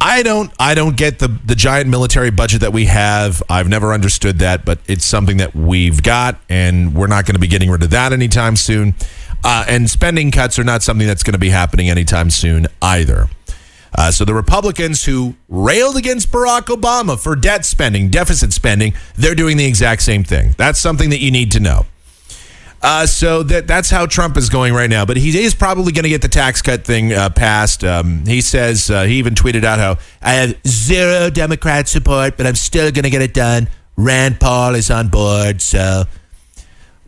[0.00, 3.42] I don't I don't get the the giant military budget that we have.
[3.50, 7.40] I've never understood that, but it's something that we've got and we're not going to
[7.40, 8.94] be getting rid of that anytime soon.
[9.42, 13.28] Uh, and spending cuts are not something that's going to be happening anytime soon either.
[13.96, 19.34] Uh, so the Republicans who railed against Barack Obama for debt spending, deficit spending, they're
[19.34, 20.54] doing the exact same thing.
[20.56, 21.86] That's something that you need to know.
[22.82, 25.04] Uh, so that that's how Trump is going right now.
[25.04, 27.84] But he is probably going to get the tax cut thing uh, passed.
[27.84, 32.46] Um, he says uh, he even tweeted out how I have zero Democrat support, but
[32.46, 33.68] I'm still going to get it done.
[33.96, 36.04] Rand Paul is on board, so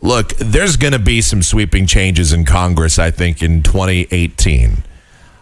[0.02, 2.98] look, there's going to be some sweeping changes in Congress.
[2.98, 4.84] I think in 2018.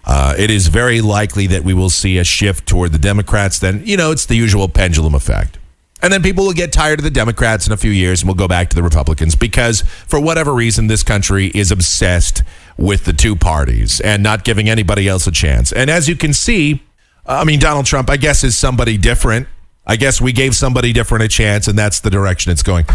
[0.02, 3.58] Uh, it is very likely that we will see a shift toward the Democrats.
[3.58, 5.58] Then, you know, it's the usual pendulum effect.
[6.02, 8.34] And then people will get tired of the Democrats in a few years and we'll
[8.34, 12.42] go back to the Republicans because, for whatever reason, this country is obsessed
[12.78, 15.72] with the two parties and not giving anybody else a chance.
[15.72, 16.82] And as you can see,
[17.26, 19.46] I mean, Donald Trump, I guess, is somebody different.
[19.90, 22.86] I guess we gave somebody different a chance, and that's the direction it's going.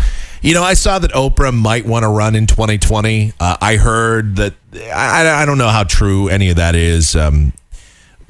[0.41, 3.33] You know, I saw that Oprah might want to run in 2020.
[3.37, 7.51] Uh, I heard that, I, I, don't know how true any of that is, um,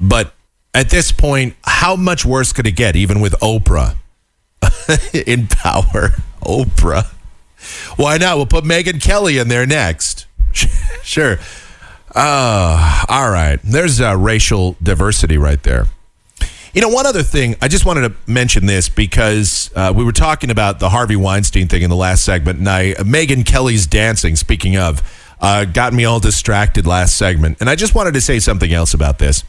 [0.00, 0.34] but
[0.74, 3.94] at this point, how much worse could it get, even with Oprah
[5.14, 6.14] in power?
[6.42, 7.06] Oprah.
[7.96, 8.36] Why not?
[8.36, 10.26] We'll put Megyn Kelly in there next.
[11.04, 11.38] sure.
[12.12, 13.60] Uh, all right.
[13.62, 15.86] There's uh, racial diversity right there.
[16.76, 20.12] You know, one other thing, I just wanted to mention this because uh, we were
[20.12, 24.36] talking about the Harvey Weinstein thing in the last segment, and I, Megyn Kelly's dancing.
[24.36, 25.02] Speaking of,
[25.40, 27.56] uh, got me all distracted last segment.
[27.60, 29.42] And I just wanted to say something else about this.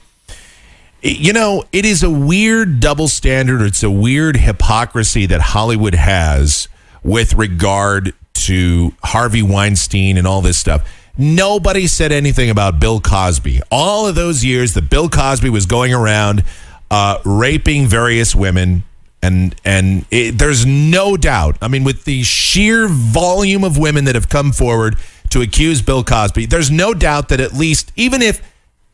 [1.02, 3.62] You know, it is a weird double standard.
[3.62, 6.70] It's a weird hypocrisy that Hollywood has
[7.04, 10.90] with regard to Harvey Weinstein and all this stuff.
[11.18, 13.63] Nobody said anything about Bill Cosby.
[13.70, 16.46] All of those years that Bill Cosby was going around
[16.89, 18.84] uh, raping various women,
[19.21, 21.58] and and it, there's no doubt.
[21.62, 24.97] I mean, with the sheer volume of women that have come forward
[25.32, 28.41] to accuse Bill Cosby, there's no doubt that at least, even if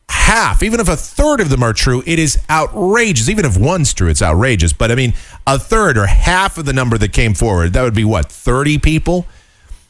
[0.08, 3.28] half, even if a third of them are true, it is outrageous.
[3.28, 4.72] Even if one's true, it's outrageous.
[4.72, 5.14] But I mean,
[5.46, 8.78] a third or half of the number that came forward, that would be what, 30
[8.78, 9.26] people?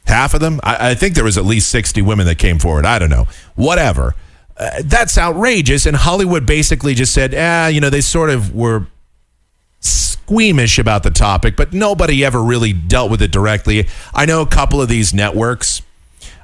[0.06, 0.60] Half of them?
[0.62, 2.84] I, I think there was at least 60 women that came forward.
[2.84, 3.26] I don't know.
[3.54, 4.14] Whatever.
[4.56, 5.86] Uh, that's outrageous.
[5.86, 8.86] And Hollywood basically just said, ah, you know, they sort of were
[9.80, 13.88] squeamish about the topic, but nobody ever really dealt with it directly.
[14.14, 15.82] I know a couple of these networks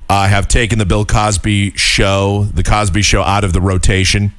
[0.09, 4.33] uh, have taken the Bill Cosby show, the Cosby show, out of the rotation.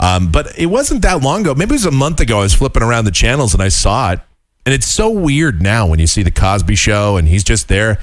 [0.00, 1.54] Um, but it wasn't that long ago.
[1.54, 2.38] Maybe it was a month ago.
[2.38, 4.20] I was flipping around the channels and I saw it.
[4.64, 7.98] And it's so weird now when you see the Cosby show and he's just there.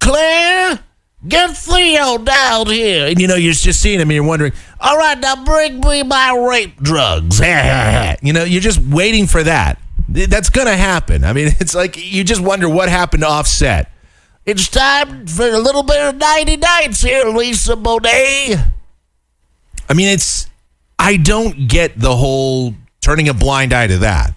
[0.00, 0.80] Claire,
[1.26, 3.06] get Theo down here.
[3.06, 6.02] And you know, you're just seeing him and you're wondering, all right, now bring me
[6.02, 7.38] my rape drugs.
[8.22, 9.80] you know, you're just waiting for that.
[10.08, 11.24] That's going to happen.
[11.24, 13.90] I mean, it's like you just wonder what happened to Offset.
[14.46, 18.72] It's time for a little bit of 90 nights here, Lisa Bonet.
[19.88, 20.48] I mean, it's,
[20.98, 24.34] I don't get the whole turning a blind eye to that.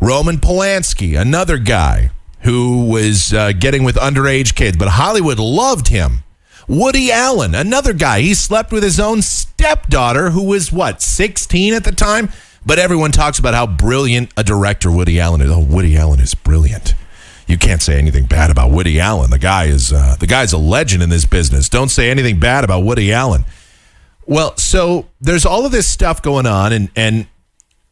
[0.00, 2.10] Roman Polanski, another guy
[2.44, 6.22] who was uh, getting with underage kids, but Hollywood loved him.
[6.68, 11.84] Woody Allen, another guy, he slept with his own stepdaughter who was what, 16 at
[11.84, 12.30] the time?
[12.64, 15.50] But everyone talks about how brilliant a director Woody Allen is.
[15.50, 16.94] Oh, Woody Allen is brilliant.
[17.46, 19.30] You can't say anything bad about Woody Allen.
[19.30, 21.68] The guy is uh, the guy's a legend in this business.
[21.68, 23.44] Don't say anything bad about Woody Allen.
[24.24, 27.26] Well, so there's all of this stuff going on, and and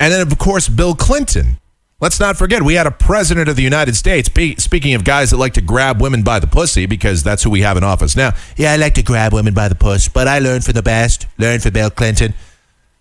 [0.01, 1.59] and then of course Bill Clinton.
[2.03, 4.29] Let's not forget we had a president of the United States.
[4.59, 7.61] speaking of guys that like to grab women by the pussy, because that's who we
[7.61, 8.35] have in office now.
[8.57, 11.29] Yeah, I like to grab women by the puss, but I learned from the best.
[11.39, 12.35] Learned from Bill Clinton.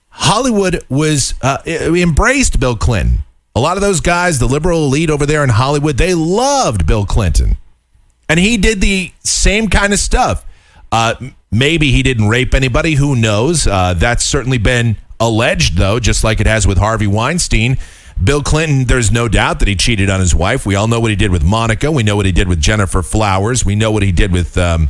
[0.10, 3.24] Hollywood was uh, embraced Bill Clinton.
[3.56, 7.08] A lot of those guys, the liberal elite over there in Hollywood, they loved Bill
[7.08, 7.58] Clinton.
[8.30, 10.46] And he did the same kind of stuff.
[10.92, 11.16] Uh,
[11.50, 12.94] maybe he didn't rape anybody.
[12.94, 13.66] Who knows?
[13.66, 17.80] Uh, that's certainly been alleged, though, just like it has with Harvey Weinstein.
[18.24, 20.66] Bill Clinton, there's no doubt that he cheated on his wife.
[20.66, 21.92] We all know what he did with Monica.
[21.92, 23.66] We know what he did with Gennifer Flowers.
[23.66, 24.90] We know what he did with, um,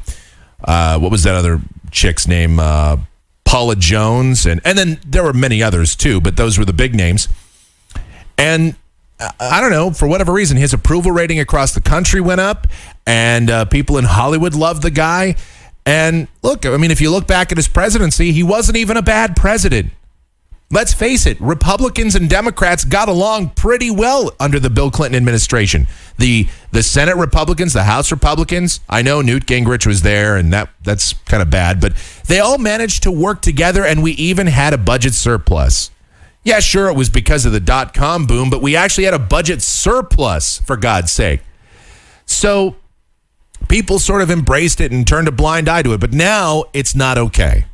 [0.63, 2.59] uh, what was that other chick's name?
[2.59, 2.97] Uh,
[3.45, 4.45] Paula Jones.
[4.45, 7.27] And, and then there were many others, too, but those were the big names.
[8.37, 8.75] And
[9.39, 12.67] I don't know, for whatever reason, his approval rating across the country went up,
[13.05, 15.35] and uh, people in Hollywood loved the guy.
[15.85, 19.01] And look, I mean, if you look back at his presidency, he wasn't even a
[19.01, 19.91] bad president.
[20.73, 25.85] Let's face it, Republicans and Democrats got along pretty well under the Bill Clinton administration.
[26.17, 30.69] The the Senate Republicans, the House Republicans, I know Newt Gingrich was there and that
[30.81, 31.93] that's kind of bad, but
[32.27, 35.91] they all managed to work together and we even had a budget surplus.
[36.43, 39.19] Yeah, sure, it was because of the dot com boom, but we actually had a
[39.19, 41.41] budget surplus, for God's sake.
[42.25, 42.77] So
[43.67, 46.95] people sort of embraced it and turned a blind eye to it, but now it's
[46.95, 47.65] not okay.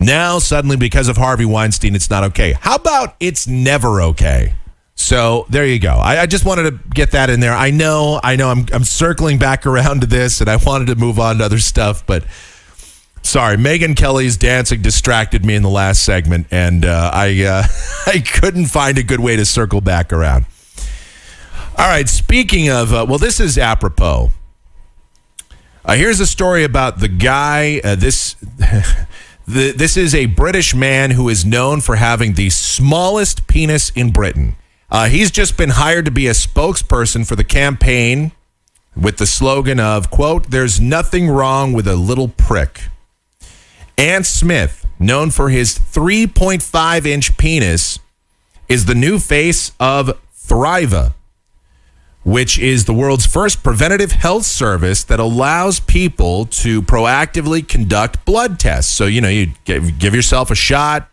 [0.00, 2.52] Now, suddenly, because of Harvey Weinstein, it's not okay.
[2.52, 4.54] How about it's never okay?
[4.94, 5.92] So there you go.
[5.92, 7.54] I, I, just wanted to get that in there.
[7.54, 10.94] I know, I know I'm, I'm circling back around to this and I wanted to
[10.94, 12.24] move on to other stuff, but
[13.22, 17.62] Sorry, Megyn Kelly's dancing distracted me in the last segment, and uh, I uh,
[18.06, 20.46] I couldn't find a good way to circle back around.
[21.76, 24.32] All right, speaking of, uh, well, this is apropos.
[25.84, 27.80] Uh, here's a story about the guy.
[27.84, 28.36] Uh, this
[29.46, 34.12] the, this is a British man who is known for having the smallest penis in
[34.12, 34.56] Britain.
[34.90, 38.32] Uh, he's just been hired to be a spokesperson for the campaign
[38.96, 42.82] with the slogan of "quote There's nothing wrong with a little prick."
[43.96, 47.98] Ant Smith, known for his 3.5 inch penis,
[48.68, 51.14] is the new face of Thriva,
[52.22, 58.58] which is the world's first preventative health service that allows people to proactively conduct blood
[58.58, 58.92] tests.
[58.92, 61.08] So, you know, you give yourself a shot,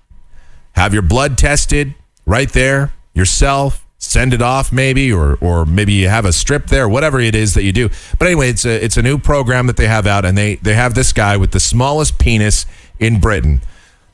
[0.73, 6.07] have your blood tested right there yourself send it off maybe or or maybe you
[6.07, 7.89] have a strip there whatever it is that you do.
[8.19, 10.75] But anyway it's a it's a new program that they have out and they they
[10.75, 12.67] have this guy with the smallest penis
[12.99, 13.61] in britain.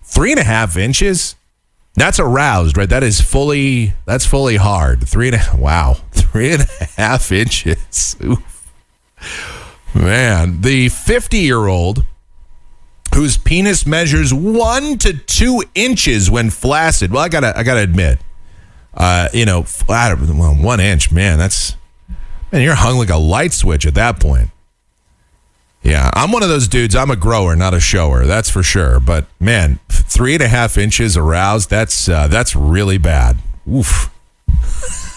[0.01, 1.35] Three and a half inches
[1.95, 6.61] that's aroused right that is fully that's fully hard three and a wow three and
[6.61, 8.53] a half inches Oof.
[9.95, 12.05] Man, the 50 year old
[13.13, 17.11] whose penis measures one to two inches when flaccid.
[17.11, 18.19] Well, I gotta, I gotta admit,
[18.95, 21.75] uh, you know, flat, well, one inch, man, that's,
[22.51, 24.49] man, you're hung like a light switch at that point.
[25.83, 26.95] Yeah, I'm one of those dudes.
[26.95, 28.25] I'm a grower, not a shower.
[28.25, 29.01] That's for sure.
[29.01, 31.69] But man, three and a half inches aroused.
[31.69, 33.37] That's uh, that's really bad.
[33.69, 34.09] Oof.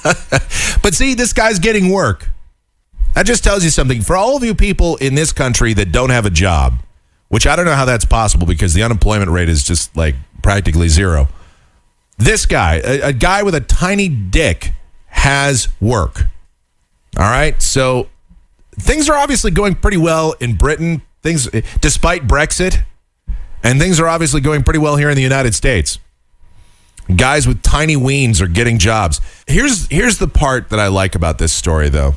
[0.83, 2.29] but see, this guy's getting work.
[3.15, 4.03] That just tells you something.
[4.03, 6.83] For all of you people in this country that don't have a job,
[7.29, 10.89] which I don't know how that's possible because the unemployment rate is just like practically
[10.89, 11.29] zero.
[12.19, 14.73] This guy, a, a guy with a tiny dick,
[15.07, 16.27] has work.
[17.17, 17.61] All right.
[17.63, 18.09] So
[18.79, 21.03] things are obviously going pretty well in Britain.
[21.23, 21.49] Things,
[21.81, 22.85] despite Brexit,
[23.63, 25.99] and things are obviously going pretty well here in the United States.
[27.15, 29.21] Guys with tiny weens are getting jobs.
[29.47, 32.15] Here's here's the part that I like about this story, though.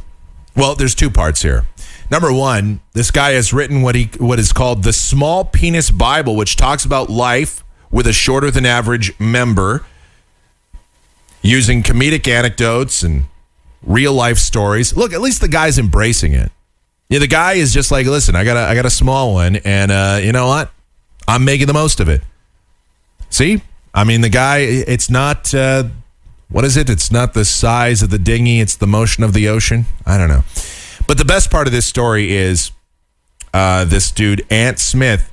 [0.55, 1.65] Well, there's two parts here.
[2.11, 6.35] Number one, this guy has written what he what is called the Small Penis Bible,
[6.35, 9.85] which talks about life with a shorter than average member,
[11.41, 13.25] using comedic anecdotes and
[13.81, 14.95] real life stories.
[14.95, 16.51] Look, at least the guy's embracing it.
[17.09, 19.55] Yeah, the guy is just like, listen, I got a, I got a small one,
[19.57, 20.71] and uh, you know what?
[21.27, 22.21] I'm making the most of it.
[23.29, 23.61] See,
[23.93, 25.53] I mean, the guy, it's not.
[25.53, 25.85] Uh,
[26.49, 26.89] what is it?
[26.89, 29.85] It's not the size of the dinghy; it's the motion of the ocean.
[30.05, 30.43] I don't know.
[31.07, 32.71] But the best part of this story is
[33.53, 35.31] uh, this dude, Ant Smith.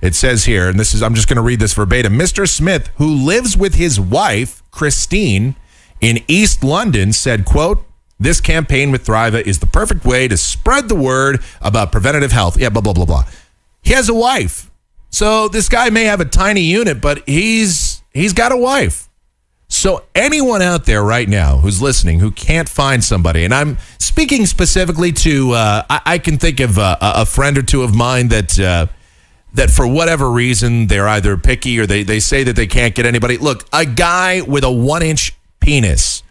[0.00, 2.14] It says here, and this is, I'm just going to read this verbatim.
[2.14, 2.48] Mr.
[2.48, 5.54] Smith, who lives with his wife, Christine,
[6.02, 7.86] in East London, said, quote,
[8.20, 12.58] this campaign with Thriva is the perfect way to spread the word about preventative health.
[12.58, 13.24] Yeah, blah, blah, blah, blah.
[13.82, 14.70] He has a wife.
[15.10, 19.08] So this guy may have a tiny unit, but he's he's got a wife.
[19.68, 24.46] So anyone out there right now who's listening who can't find somebody, and I'm speaking
[24.46, 28.28] specifically to, uh, I, I, can think of uh, a friend or two of mine
[28.28, 28.86] that uh,
[29.54, 33.04] that for whatever reason they're either picky or they they say that they can't get
[33.04, 33.36] anybody.
[33.36, 36.22] Look, a guy with a one inch penis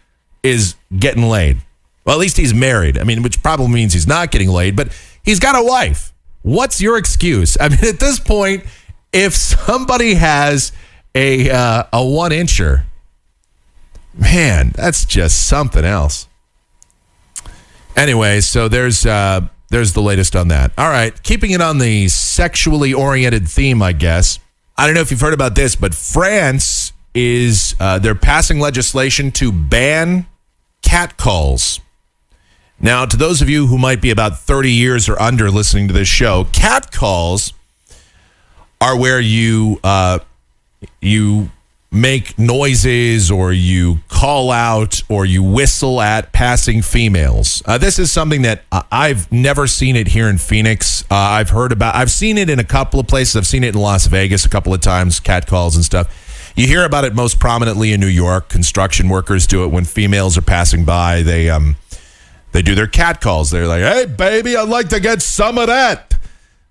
[0.42, 1.58] is getting laid.
[2.04, 2.98] Well, at least he's married.
[2.98, 4.92] I mean, which probably means he's not getting laid, but
[5.24, 6.12] he's got a wife.
[6.42, 7.56] What's your excuse?
[7.60, 8.64] I mean, at this point,
[9.12, 10.72] if somebody has
[11.14, 12.84] a uh, a one incher,
[14.14, 16.28] man, that's just something else.
[17.96, 20.72] Anyway, so there's uh, there's the latest on that.
[20.76, 24.38] All right, keeping it on the sexually oriented theme, I guess.
[24.76, 29.30] I don't know if you've heard about this, but France is uh, they're passing legislation
[29.32, 30.26] to ban
[30.82, 31.80] catcalls.
[32.80, 35.94] Now, to those of you who might be about 30 years or under listening to
[35.94, 37.52] this show, catcalls
[38.80, 40.18] are where you uh,
[41.00, 41.50] you
[41.92, 47.62] make noises or you call out or you whistle at passing females.
[47.66, 51.02] Uh, this is something that I've never seen it here in Phoenix.
[51.02, 51.94] Uh, I've heard about.
[51.94, 53.36] I've seen it in a couple of places.
[53.36, 55.20] I've seen it in Las Vegas a couple of times.
[55.20, 56.21] Catcalls and stuff.
[56.54, 58.48] You hear about it most prominently in New York.
[58.48, 61.22] Construction workers do it when females are passing by.
[61.22, 61.76] They um
[62.52, 63.50] they do their cat calls.
[63.50, 66.14] They're like, hey, baby, I'd like to get some of that.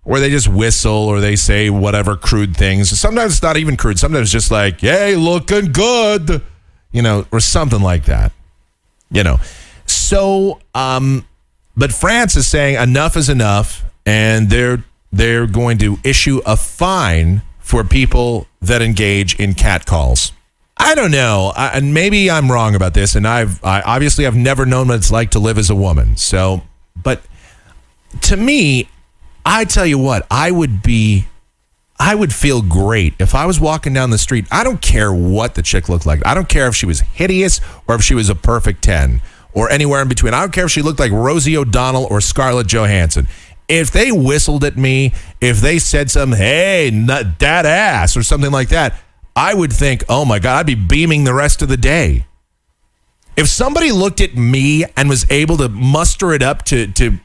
[0.03, 2.97] Or they just whistle or they say whatever crude things.
[2.99, 3.99] Sometimes it's not even crude.
[3.99, 6.41] Sometimes it's just like, hey, looking good,
[6.91, 8.31] you know, or something like that,
[9.11, 9.39] you know.
[9.85, 11.27] So, um,
[11.77, 17.43] but France is saying enough is enough, and they're they're going to issue a fine
[17.61, 20.33] for people that engage in cat calls.
[20.77, 23.15] I don't know, I, and maybe I'm wrong about this.
[23.15, 26.17] And I've I, obviously I've never known what it's like to live as a woman.
[26.17, 26.63] So,
[26.95, 27.21] but
[28.23, 28.89] to me,
[29.45, 31.27] I tell you what, I would be,
[31.99, 34.45] I would feel great if I was walking down the street.
[34.51, 36.25] I don't care what the chick looked like.
[36.25, 39.21] I don't care if she was hideous or if she was a perfect ten
[39.53, 40.33] or anywhere in between.
[40.33, 43.27] I don't care if she looked like Rosie O'Donnell or Scarlett Johansson
[43.71, 48.51] if they whistled at me, if they said some, hey, nut, that ass, or something
[48.51, 48.99] like that,
[49.33, 52.25] I would think, oh my God, I'd be beaming the rest of the day.
[53.37, 57.17] If somebody looked at me and was able to muster it up to, to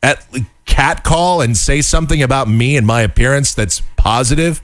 [0.00, 0.24] at
[0.66, 4.62] catcall and say something about me and my appearance that's positive,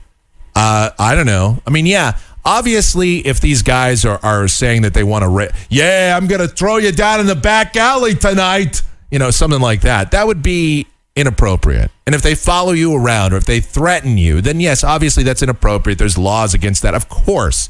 [0.55, 1.61] uh, I don't know.
[1.67, 5.47] I mean, yeah, obviously, if these guys are, are saying that they want to, ra-
[5.69, 9.59] yeah, I'm going to throw you down in the back alley tonight, you know, something
[9.59, 11.91] like that, that would be inappropriate.
[12.05, 15.41] And if they follow you around or if they threaten you, then yes, obviously that's
[15.41, 15.97] inappropriate.
[15.97, 17.69] There's laws against that, of course.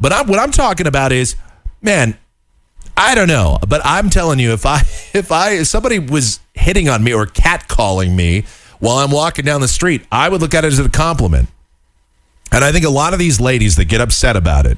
[0.00, 1.36] But I'm, what I'm talking about is,
[1.80, 2.18] man,
[2.96, 4.78] I don't know, but I'm telling you, if I
[5.14, 8.44] if I if somebody was hitting on me or catcalling me
[8.80, 11.48] while I'm walking down the street, I would look at it as a compliment.
[12.50, 14.76] And I think a lot of these ladies that get upset about it,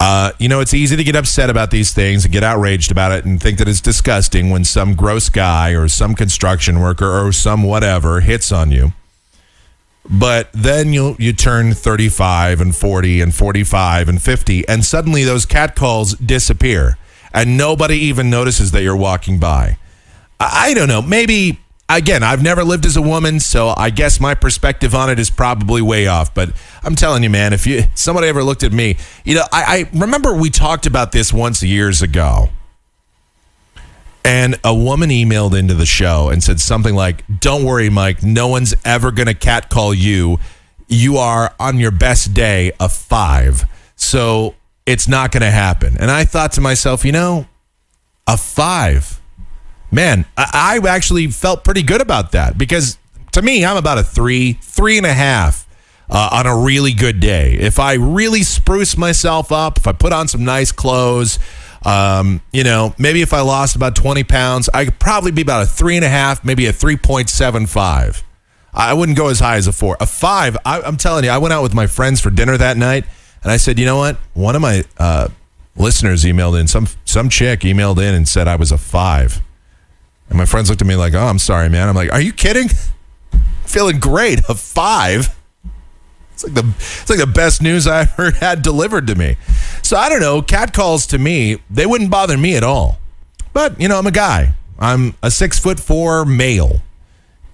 [0.00, 3.12] Uh, you know, it's easy to get upset about these things and get outraged about
[3.12, 7.32] it and think that it's disgusting when some gross guy or some construction worker or
[7.32, 8.92] some whatever hits on you.
[10.08, 15.46] But then you you turn 35 and 40 and 45 and 50 and suddenly those
[15.46, 16.98] catcalls disappear
[17.32, 19.78] and nobody even notices that you're walking by.
[20.38, 21.00] I, I don't know.
[21.00, 25.18] Maybe again, I've never lived as a woman, so I guess my perspective on it
[25.18, 26.34] is probably way off.
[26.34, 26.50] But
[26.82, 29.98] I'm telling you, man, if you somebody ever looked at me, you know, I, I
[29.98, 32.50] remember we talked about this once years ago.
[34.26, 38.48] And a woman emailed into the show and said something like, Don't worry, Mike, no
[38.48, 40.38] one's ever going to catcall you.
[40.88, 43.66] You are on your best day a five.
[43.96, 44.54] So
[44.86, 45.96] it's not going to happen.
[45.98, 47.46] And I thought to myself, you know,
[48.26, 49.20] a five.
[49.94, 52.98] Man, I, I actually felt pretty good about that because
[53.30, 55.68] to me, I'm about a three, three and a half
[56.10, 57.52] uh, on a really good day.
[57.52, 61.38] If I really spruce myself up, if I put on some nice clothes,
[61.84, 65.62] um, you know, maybe if I lost about 20 pounds, I could probably be about
[65.62, 68.24] a three and a half, maybe a 3.75.
[68.72, 69.96] I wouldn't go as high as a four.
[70.00, 72.76] A five, I, I'm telling you, I went out with my friends for dinner that
[72.76, 73.04] night,
[73.44, 74.16] and I said, you know what?
[74.32, 75.28] One of my uh,
[75.76, 79.40] listeners emailed in, some some chick emailed in and said I was a five.
[80.28, 81.88] And my friends looked at me like, oh, I'm sorry, man.
[81.88, 82.68] I'm like, are you kidding?
[83.64, 84.40] Feeling great.
[84.48, 85.36] A five.
[86.32, 89.36] It's like the it's like the best news I ever had delivered to me.
[89.82, 90.42] So I don't know.
[90.42, 92.98] cat calls to me, they wouldn't bother me at all.
[93.52, 94.54] But you know, I'm a guy.
[94.78, 96.80] I'm a six foot four male,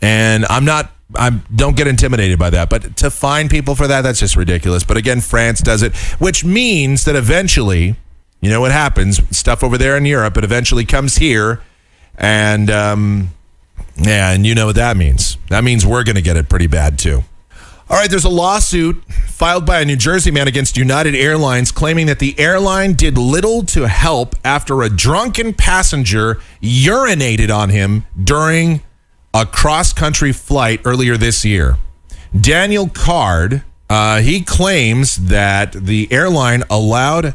[0.00, 0.90] and I'm not.
[1.14, 2.70] I don't get intimidated by that.
[2.70, 4.84] But to find people for that, that's just ridiculous.
[4.84, 7.96] But again, France does it, which means that eventually,
[8.40, 9.20] you know what happens?
[9.36, 11.60] Stuff over there in Europe, it eventually comes here,
[12.20, 13.30] and um,
[13.96, 15.36] yeah, and you know what that means.
[15.48, 17.24] That means we're going to get it pretty bad too.
[17.88, 22.06] All right, there's a lawsuit filed by a New Jersey man against United Airlines claiming
[22.06, 28.82] that the airline did little to help after a drunken passenger urinated on him during
[29.34, 31.78] a cross country flight earlier this year.
[32.38, 37.34] Daniel Card, uh, he claims that the airline allowed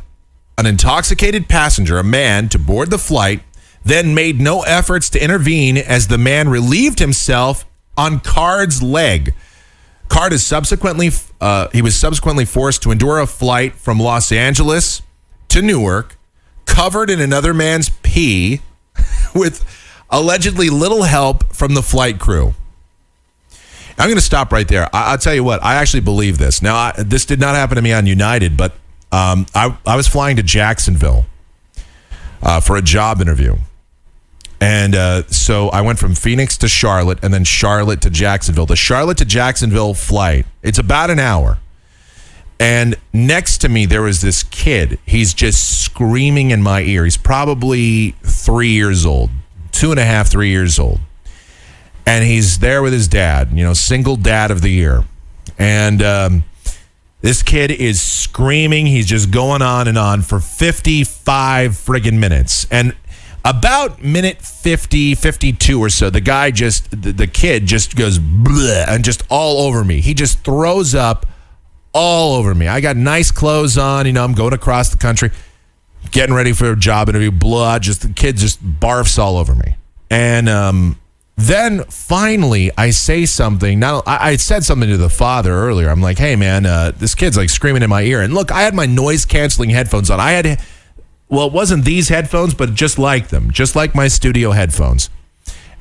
[0.58, 3.42] an intoxicated passenger, a man, to board the flight,
[3.86, 7.66] then made no efforts to intervene as the man relieved himself
[7.96, 9.34] on Card's leg.
[10.10, 15.02] Card is subsequently uh, he was subsequently forced to endure a flight from Los Angeles
[15.50, 16.18] to Newark,
[16.66, 18.62] covered in another man's pee,
[19.36, 19.64] with
[20.10, 22.56] allegedly little help from the flight crew.
[23.98, 24.90] I'm going to stop right there.
[24.94, 26.62] I, will tell you what, I actually believe this.
[26.62, 28.74] Now, I, this did not happen to me on United, but
[29.12, 31.26] um, I, I was flying to Jacksonville
[32.42, 33.56] uh, for a job interview.
[34.66, 38.66] And uh, so I went from Phoenix to Charlotte and then Charlotte to Jacksonville.
[38.66, 41.60] The Charlotte to Jacksonville flight, it's about an hour.
[42.60, 44.98] And next to me, there was this kid.
[45.06, 47.04] He's just screaming in my ear.
[47.04, 49.30] He's probably three years old,
[49.72, 51.00] two and a half, three years old.
[52.08, 55.04] And he's there with his dad, you know, single dad of the year.
[55.60, 56.44] And um,
[57.22, 58.88] this kid is screaming.
[58.88, 62.66] He's just going on and on for 55 friggin' minutes.
[62.72, 62.96] And
[63.46, 68.86] about minute 50 52 or so the guy just the, the kid just goes bleh,
[68.88, 70.02] and just all over me.
[70.02, 71.28] He just throws up
[71.94, 72.68] all over me.
[72.68, 75.30] I got nice clothes on you know i'm going across the country
[76.12, 79.76] getting ready for a job interview blood just the kid just barfs all over me.
[80.10, 81.00] And um,
[81.36, 83.80] then finally i say something.
[83.80, 85.90] Now I, I, said something to the father earlier.
[85.90, 88.22] I'm like hey man uh, this kid's like screaming in my ear.
[88.22, 90.20] And look i had my noise canceling headphones on.
[90.20, 90.60] I had
[91.30, 95.10] well, it wasn't these headphones, but just like them, just like my studio headphones.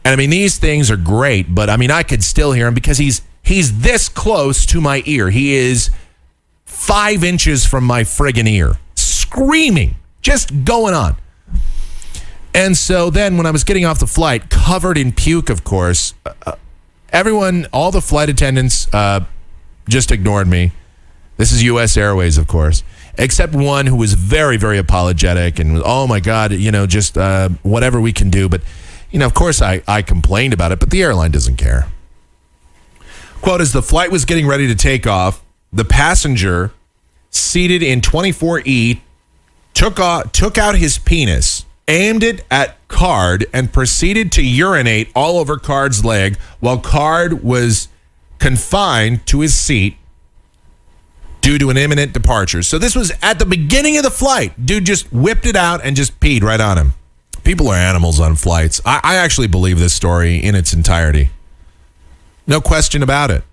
[0.05, 2.75] And I mean, these things are great, but I mean, I could still hear him
[2.75, 5.31] because he's he's this close to my ear.
[5.31, 5.91] He is
[6.65, 11.17] five inches from my friggin' ear, screaming, just going on.
[12.55, 16.15] And so then, when I was getting off the flight, covered in puke, of course,
[16.25, 16.53] uh,
[17.11, 19.25] everyone, all the flight attendants, uh,
[19.89, 20.73] just ignored me.
[21.37, 21.97] This is U.S.
[21.97, 22.85] Airways, of course
[23.19, 27.17] except one who was very, very apologetic and was, oh my God, you know, just
[27.17, 28.49] uh, whatever we can do.
[28.49, 28.63] But,
[29.11, 31.87] you know, of course I, I complained about it, but the airline doesn't care.
[33.41, 35.43] Quote As the flight was getting ready to take off,
[35.73, 36.73] the passenger
[37.31, 39.01] seated in 24E
[39.75, 45.39] took, off, took out his penis, aimed it at Card, and proceeded to urinate all
[45.39, 47.89] over Card's leg while Card was
[48.39, 49.97] confined to his seat
[51.45, 52.63] due to an imminent departure.
[52.63, 54.65] So this was at the beginning of the flight.
[54.65, 56.93] Dude just whipped it out and just peed right on him.
[57.45, 58.81] People are animals on flights.
[58.87, 61.29] I, I actually believe this story in its entirety.
[62.47, 63.45] No question about it.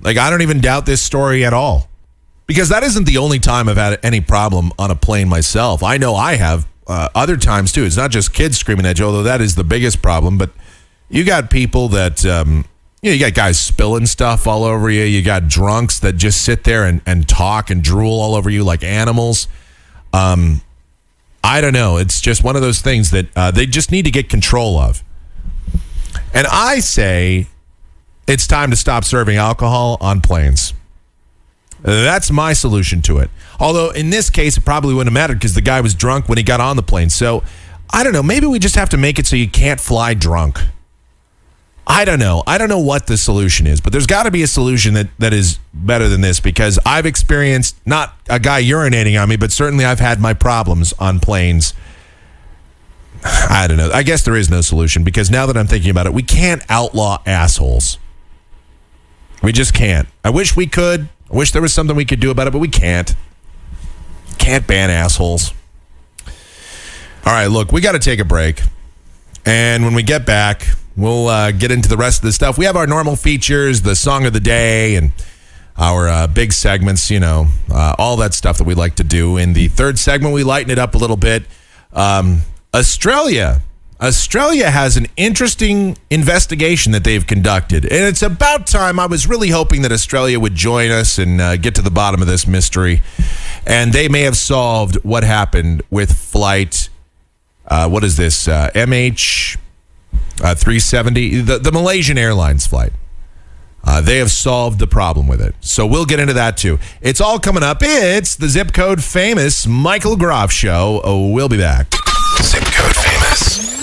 [0.00, 1.88] Like, I don't even doubt this story at all.
[2.46, 5.82] because that isn't the only time I've had any problem on a plane myself.
[5.82, 7.84] I know I have uh, other times too.
[7.84, 10.36] It's not just kids screaming at you, although that is the biggest problem.
[10.36, 10.50] But
[11.08, 12.64] you got people that, um,
[13.04, 15.02] you know, you got guys spilling stuff all over you.
[15.02, 18.64] You got drunks that just sit there and, and talk and drool all over you
[18.64, 19.46] like animals.
[20.14, 20.62] Um,
[21.42, 21.98] I don't know.
[21.98, 25.04] It's just one of those things that uh, they just need to get control of.
[26.32, 27.48] And I say
[28.26, 30.72] it's time to stop serving alcohol on planes.
[31.82, 33.28] That's my solution to it.
[33.60, 36.38] Although in this case, it probably wouldn't have mattered because the guy was drunk when
[36.38, 37.10] he got on the plane.
[37.10, 37.44] So
[37.90, 38.22] I don't know.
[38.22, 40.58] Maybe we just have to make it so you can't fly drunk.
[41.86, 42.42] I don't know.
[42.46, 45.08] I don't know what the solution is, but there's got to be a solution that,
[45.18, 49.52] that is better than this because I've experienced not a guy urinating on me, but
[49.52, 51.74] certainly I've had my problems on planes.
[53.22, 53.90] I don't know.
[53.92, 56.62] I guess there is no solution because now that I'm thinking about it, we can't
[56.68, 57.98] outlaw assholes.
[59.42, 60.08] We just can't.
[60.24, 61.08] I wish we could.
[61.30, 63.14] I wish there was something we could do about it, but we can't.
[64.38, 65.52] Can't ban assholes.
[67.26, 68.62] All right, look, we got to take a break.
[69.46, 70.66] And when we get back,
[70.96, 72.58] we'll uh, get into the rest of the stuff.
[72.58, 75.12] We have our normal features, the song of the day, and
[75.76, 79.36] our uh, big segments, you know, uh, all that stuff that we like to do.
[79.36, 81.44] In the third segment, we lighten it up a little bit.
[81.92, 82.42] Um,
[82.72, 83.62] Australia.
[84.00, 87.84] Australia has an interesting investigation that they've conducted.
[87.84, 88.98] And it's about time.
[88.98, 92.20] I was really hoping that Australia would join us and uh, get to the bottom
[92.20, 93.02] of this mystery.
[93.66, 96.88] And they may have solved what happened with flight.
[97.66, 98.46] Uh, what is this?
[98.46, 99.56] Uh, MH
[100.42, 102.92] uh, 370, the, the Malaysian Airlines flight.
[103.86, 105.54] Uh, they have solved the problem with it.
[105.60, 106.78] So we'll get into that too.
[107.02, 107.78] It's all coming up.
[107.82, 111.02] It's the zip code famous Michael Groff show.
[111.04, 111.92] Oh, we'll be back.
[112.40, 113.74] Zip code famous.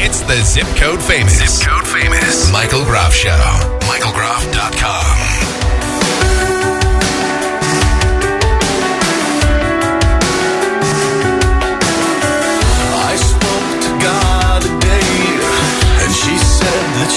[0.00, 1.60] It's the zip code famous.
[1.60, 2.50] Zip code famous.
[2.50, 3.28] Michael Groff Show.
[3.80, 5.27] MichaelGroff.com.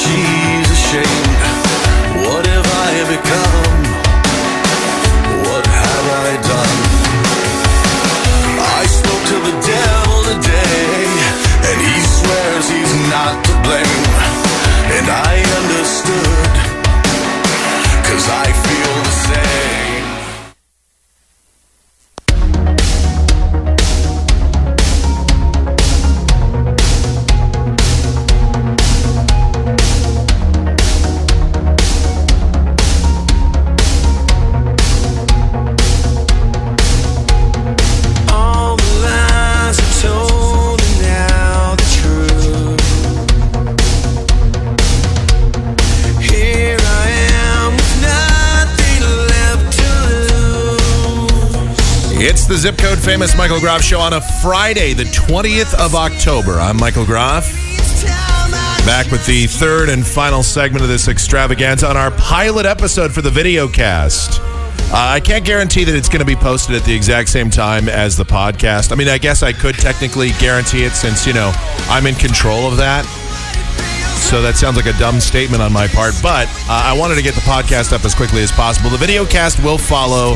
[0.02, 1.21] she's ashamed.
[52.52, 56.60] The zip code famous Michael Groff show on a Friday, the 20th of October.
[56.60, 57.50] I'm Michael Groff.
[58.86, 63.22] Back with the third and final segment of this extravaganza on our pilot episode for
[63.22, 64.42] the video cast.
[64.42, 67.88] Uh, I can't guarantee that it's going to be posted at the exact same time
[67.88, 68.92] as the podcast.
[68.92, 71.54] I mean, I guess I could technically guarantee it since, you know,
[71.88, 73.06] I'm in control of that.
[74.28, 77.22] So that sounds like a dumb statement on my part, but uh, I wanted to
[77.22, 78.90] get the podcast up as quickly as possible.
[78.90, 80.36] The video cast will follow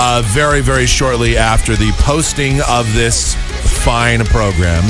[0.00, 3.34] uh, very, very shortly after the posting of this
[3.82, 4.84] fine program.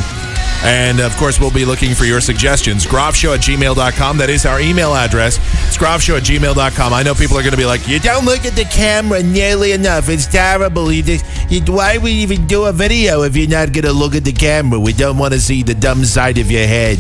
[0.62, 2.84] And of course, we'll be looking for your suggestions.
[2.84, 4.18] Groffshow at gmail.com.
[4.18, 5.38] That is our email address.
[5.66, 6.92] It's groffshow at gmail.com.
[6.92, 9.72] I know people are going to be like, you don't look at the camera nearly
[9.72, 10.10] enough.
[10.10, 10.92] It's terrible.
[10.92, 14.14] You just, you, why we even do a video if you're not going to look
[14.14, 14.78] at the camera?
[14.78, 16.98] We don't want to see the dumb side of your head.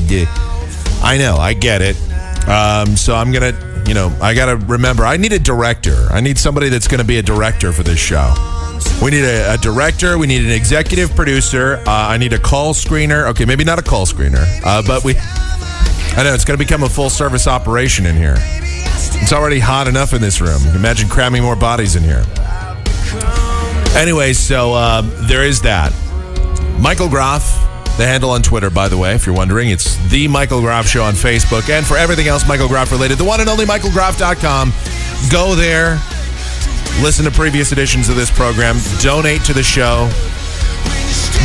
[1.02, 1.36] I know.
[1.36, 1.96] I get it.
[2.48, 6.06] Um, so I'm going to, you know, I got to remember, I need a director.
[6.10, 8.34] I need somebody that's going to be a director for this show.
[9.02, 10.18] We need a, a director.
[10.18, 11.76] We need an executive producer.
[11.86, 13.28] Uh, I need a call screener.
[13.30, 15.14] Okay, maybe not a call screener, uh, but we.
[15.16, 18.34] I know it's going to become a full service operation in here.
[18.36, 20.60] It's already hot enough in this room.
[20.74, 22.24] Imagine cramming more bodies in here.
[23.96, 25.92] Anyway, so uh, there is that.
[26.80, 27.67] Michael Groff,
[27.98, 31.02] the handle on Twitter, by the way, if you're wondering, it's the Michael Groff Show
[31.02, 34.72] on Facebook, and for everything else Michael Groff related, the one and only MichaelGroff.com.
[35.32, 36.00] Go there,
[37.02, 40.08] listen to previous editions of this program, donate to the show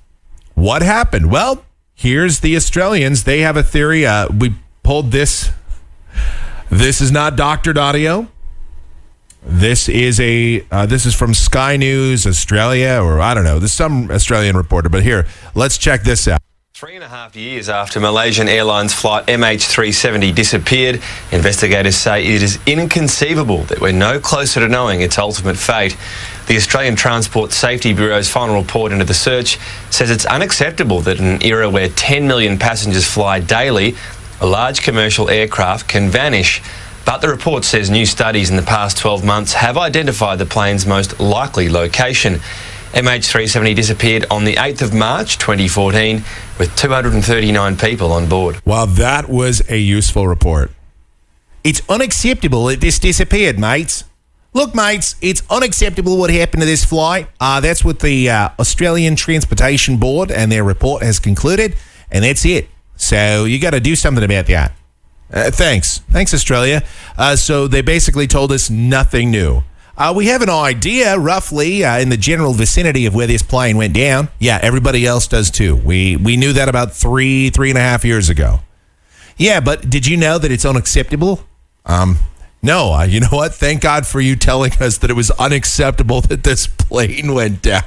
[0.53, 1.32] what happened?
[1.32, 1.64] Well,
[1.97, 3.25] here's the Australians.
[3.25, 4.05] They have a theory.
[4.05, 5.49] Uh, we pulled this.
[6.69, 8.29] This is not doctored audio.
[9.43, 10.65] This is a.
[10.71, 13.59] Uh, this is from Sky News Australia, or I don't know.
[13.59, 14.89] This is some Australian reporter.
[14.89, 16.39] But here, let's check this out.
[16.73, 22.59] Three and a half years after Malaysian Airlines flight MH370 disappeared, investigators say it is
[22.67, 25.97] inconceivable that we're no closer to knowing its ultimate fate.
[26.47, 29.57] The Australian Transport Safety Bureau's final report into the search
[29.89, 33.95] says it's unacceptable that in an era where 10 million passengers fly daily,
[34.39, 36.61] a large commercial aircraft can vanish.
[37.05, 40.85] But the report says new studies in the past 12 months have identified the plane's
[40.85, 42.39] most likely location.
[42.93, 46.23] MH370 disappeared on the 8th of March 2014
[46.57, 48.61] with 239 people on board.
[48.65, 50.71] Wow, that was a useful report.
[51.65, 54.05] It's unacceptable that this disappeared, mates.
[54.58, 57.30] Look, mates, it's unacceptable what happened to this flight.
[57.39, 61.76] Uh, that's what the uh, Australian Transportation Board and their report has concluded,
[62.10, 62.68] and that's it.
[62.95, 64.72] So you got to do something about that.
[65.32, 65.99] Uh, thanks.
[66.10, 66.84] Thanks, Australia.
[67.20, 69.62] Uh, so they basically told us nothing new.
[69.95, 73.78] Uh, we have an idea, roughly, uh, in the general vicinity of where this plane
[73.78, 74.30] went down.
[74.39, 75.76] Yeah, everybody else does too.
[75.76, 78.62] We we knew that about three three and a half years ago.
[79.38, 81.41] Yeah, but did you know that it's unacceptable?
[81.86, 82.18] Um,
[82.62, 83.01] no.
[83.03, 83.53] You know what?
[83.53, 87.84] Thank God for you telling us that it was unacceptable that this plane went down.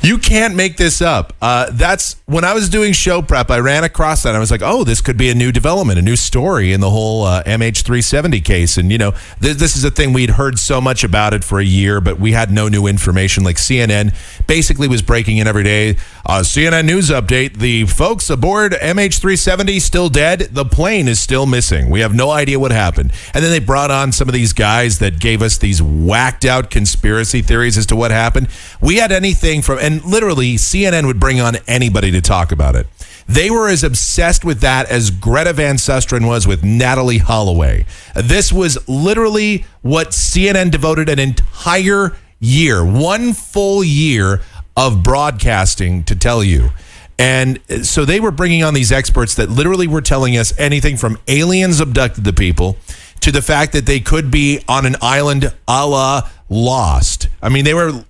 [0.00, 1.32] You can't make this up.
[1.42, 3.50] Uh, that's when I was doing show prep.
[3.50, 4.34] I ran across that.
[4.36, 6.90] I was like, "Oh, this could be a new development, a new story in the
[6.90, 9.10] whole uh, MH370 case." And you know,
[9.42, 12.20] th- this is a thing we'd heard so much about it for a year, but
[12.20, 13.42] we had no new information.
[13.42, 14.14] Like CNN
[14.46, 15.96] basically was breaking in every day.
[16.28, 20.40] Uh, CNN news update: the folks aboard MH370 still dead.
[20.52, 21.88] The plane is still missing.
[21.88, 23.12] We have no idea what happened.
[23.32, 26.68] And then they brought on some of these guys that gave us these whacked out
[26.68, 28.48] conspiracy theories as to what happened.
[28.78, 32.86] We had anything from and literally CNN would bring on anybody to talk about it.
[33.26, 37.86] They were as obsessed with that as Greta Van Susteren was with Natalee Holloway.
[38.14, 44.42] This was literally what CNN devoted an entire year, one full year
[44.78, 46.70] of broadcasting to tell you.
[47.18, 51.18] And so they were bringing on these experts that literally were telling us anything from
[51.26, 52.76] aliens abducted the people
[53.20, 57.28] to the fact that they could be on an island a la Lost.
[57.42, 58.04] I mean, they were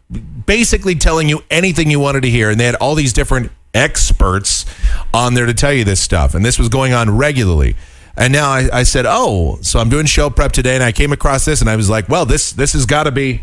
[0.47, 4.65] basically telling you anything you wanted to hear, and they had all these different experts
[5.13, 6.37] on there to tell you this stuff.
[6.37, 7.75] And this was going on regularly.
[8.17, 11.13] And now I, I said, "Oh, so I'm doing show prep today, and I came
[11.13, 13.43] across this, and I was like, well, this this has got to be."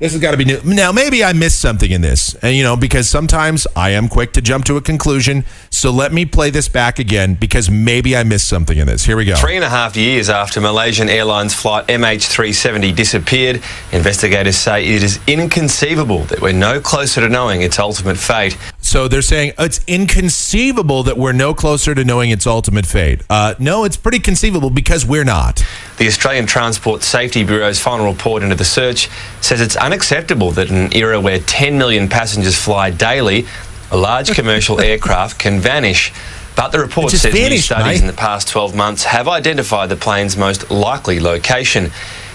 [0.00, 0.58] This has got to be new.
[0.64, 4.32] Now, maybe I missed something in this, and you know, because sometimes I am quick
[4.32, 5.44] to jump to a conclusion.
[5.68, 9.04] So let me play this back again because maybe I missed something in this.
[9.04, 9.36] Here we go.
[9.36, 15.20] Three and a half years after Malaysian Airlines flight MH370 disappeared, investigators say it is
[15.26, 18.56] inconceivable that we're no closer to knowing its ultimate fate.
[18.90, 23.22] So they're saying it's inconceivable that we're no closer to knowing its ultimate fate.
[23.30, 25.64] Uh, no, it's pretty conceivable because we're not.
[25.98, 29.08] The Australian Transport Safety Bureau's final report into the search
[29.42, 33.46] says it's unacceptable that in an era where 10 million passengers fly daily,
[33.92, 36.12] a large commercial aircraft can vanish.
[36.56, 38.00] But the report says new studies mate.
[38.00, 41.92] in the past 12 months have identified the plane's most likely location.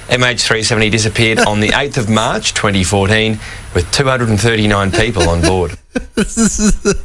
[0.07, 3.39] MH370 disappeared on the 8th of March 2014
[3.73, 5.77] with 239 people on board.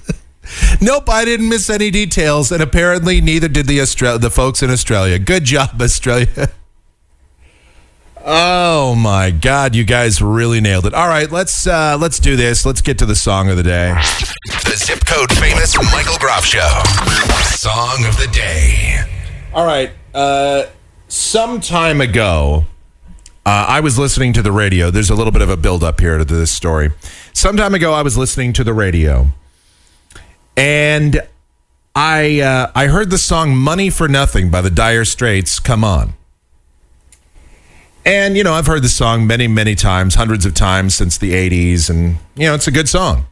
[0.81, 4.71] Nope, I didn't miss any details, and apparently neither did the Austra- the folks in
[4.71, 5.19] Australia.
[5.19, 6.49] Good job, Australia.
[8.25, 10.95] oh my God, you guys really nailed it.
[10.95, 12.67] All right, let's uh, let's do this.
[12.67, 13.93] Let's get to the song of the day.
[14.65, 16.83] The zip code famous Michael Groff Show.
[17.57, 19.05] Song of the day.
[19.55, 20.67] All right, uh,
[21.09, 22.65] some time ago,
[23.51, 24.93] uh, I was listening to the radio.
[24.93, 26.93] There's a little bit of a build up here to this story.
[27.33, 29.27] Some time ago, I was listening to the radio,
[30.57, 31.21] and
[31.97, 36.15] I uh, I heard the song "Money for Nothing" by the Dire Straits come on.
[38.07, 41.33] And you know, I've heard the song many, many times, hundreds of times since the
[41.33, 43.27] '80s, and you know, it's a good song.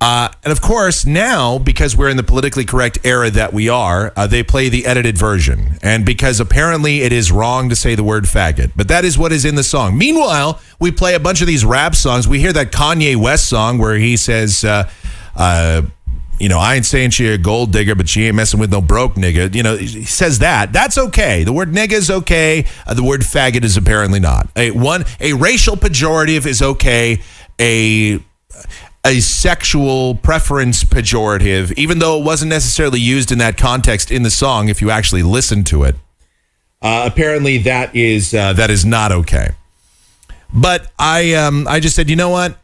[0.00, 4.12] Uh, and of course, now because we're in the politically correct era that we are,
[4.16, 5.78] uh, they play the edited version.
[5.82, 9.32] And because apparently it is wrong to say the word faggot, but that is what
[9.32, 9.96] is in the song.
[9.96, 12.28] Meanwhile, we play a bunch of these rap songs.
[12.28, 14.90] We hear that Kanye West song where he says, uh,
[15.36, 15.82] uh,
[16.38, 18.80] you know, I ain't saying she a gold digger, but she ain't messing with no
[18.80, 19.54] broke nigga.
[19.54, 20.72] You know, he says that.
[20.72, 21.44] That's okay.
[21.44, 22.66] The word nigga is okay.
[22.86, 24.48] Uh, the word faggot is apparently not.
[24.56, 27.22] A one a racial pejorative is okay.
[27.60, 28.18] A
[29.04, 34.30] a sexual preference pejorative, even though it wasn't necessarily used in that context in the
[34.30, 34.68] song.
[34.68, 35.96] If you actually listen to it,
[36.82, 39.50] uh, apparently that is uh, that is not okay.
[40.52, 42.58] But I um, I just said, you know what?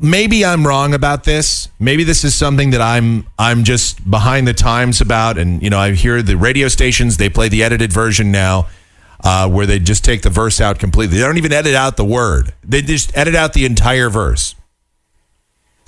[0.00, 1.68] maybe I'm wrong about this.
[1.78, 5.38] Maybe this is something that I'm I'm just behind the times about.
[5.38, 8.68] And you know, I hear the radio stations they play the edited version now,
[9.22, 11.18] uh, where they just take the verse out completely.
[11.18, 12.54] They don't even edit out the word.
[12.64, 14.54] They just edit out the entire verse.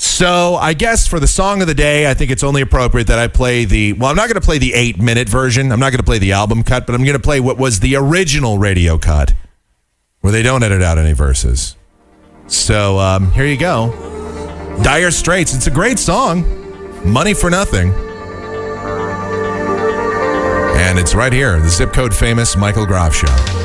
[0.03, 3.20] So I guess for the song of the day, I think it's only appropriate that
[3.20, 3.92] I play the.
[3.92, 5.70] Well, I'm not going to play the eight minute version.
[5.70, 7.78] I'm not going to play the album cut, but I'm going to play what was
[7.78, 9.32] the original radio cut,
[10.20, 11.76] where they don't edit out any verses.
[12.48, 13.92] So um, here you go.
[14.82, 15.55] Dire Straits.
[15.55, 16.42] It's a great song.
[17.09, 17.92] Money for Nothing.
[20.80, 23.61] And it's right here, the zip code famous Michael Groff Show.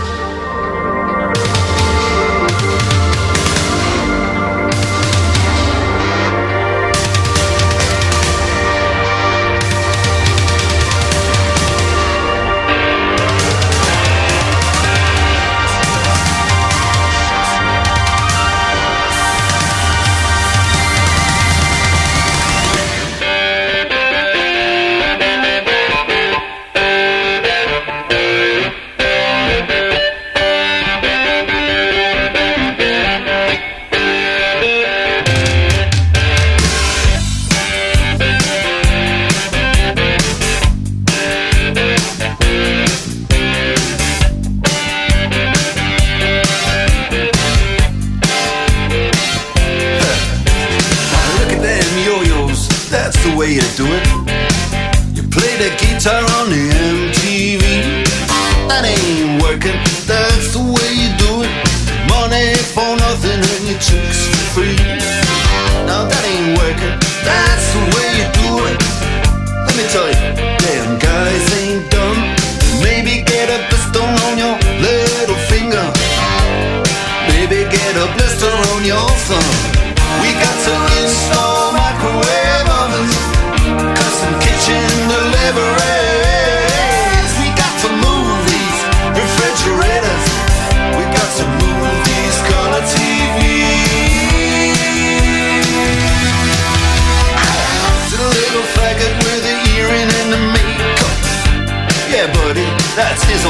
[103.18, 103.45] That's his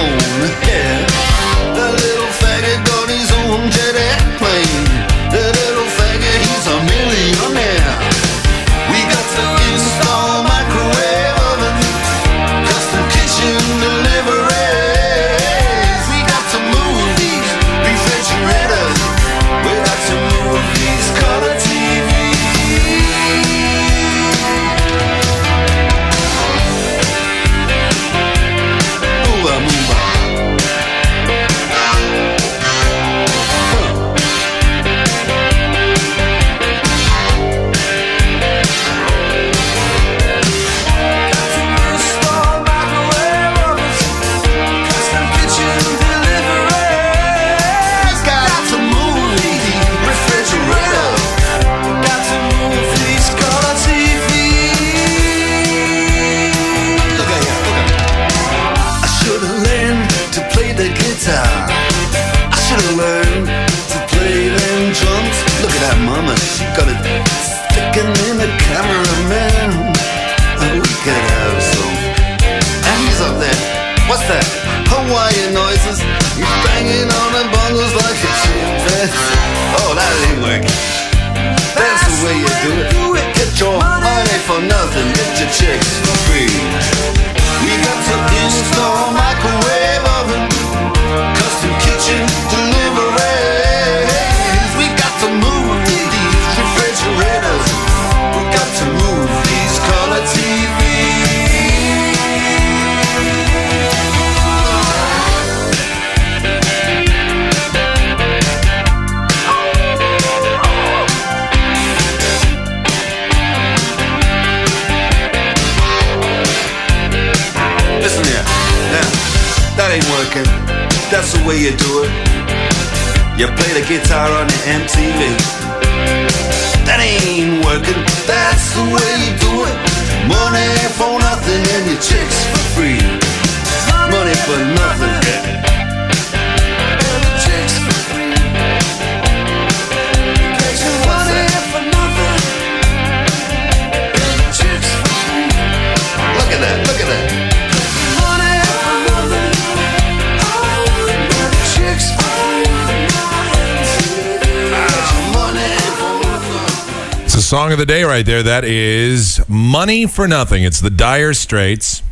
[157.48, 158.44] song of the day right there.
[158.44, 160.66] That is Money for Nothing.
[160.66, 162.04] It's the Dire Straits.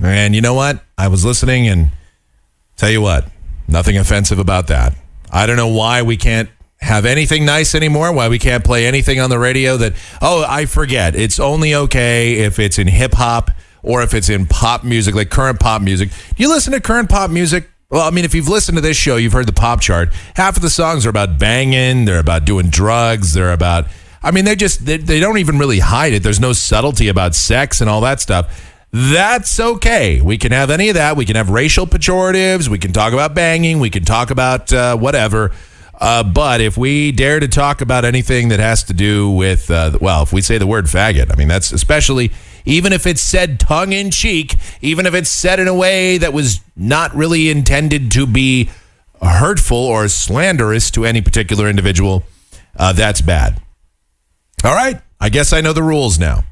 [0.00, 0.84] And you know what?
[0.96, 1.90] I was listening and
[2.76, 3.26] tell you what,
[3.66, 4.94] nothing offensive about that.
[5.32, 6.48] I don't know why we can't
[6.80, 10.64] have anything nice anymore, why we can't play anything on the radio that, oh, I
[10.66, 11.16] forget.
[11.16, 13.50] It's only okay if it's in hip hop
[13.82, 16.10] or if it's in pop music, like current pop music.
[16.10, 17.68] Do you listen to current pop music?
[17.90, 20.10] Well, I mean, if you've listened to this show, you've heard the pop chart.
[20.36, 23.86] Half of the songs are about banging, they're about doing drugs, they're about,
[24.22, 26.22] I mean, they just, they, they don't even really hide it.
[26.22, 28.74] There's no subtlety about sex and all that stuff.
[28.90, 30.20] That's okay.
[30.20, 31.16] We can have any of that.
[31.16, 32.68] We can have racial pejoratives.
[32.68, 33.80] We can talk about banging.
[33.80, 35.52] We can talk about uh, whatever.
[36.00, 39.98] Uh, but if we dare to talk about anything that has to do with, uh,
[40.00, 42.30] well, if we say the word faggot, I mean, that's especially,
[42.64, 46.32] even if it's said tongue in cheek, even if it's said in a way that
[46.32, 48.70] was not really intended to be
[49.20, 52.22] hurtful or slanderous to any particular individual,
[52.76, 53.60] uh, that's bad.
[54.64, 55.00] All right.
[55.20, 56.44] I guess I know the rules now.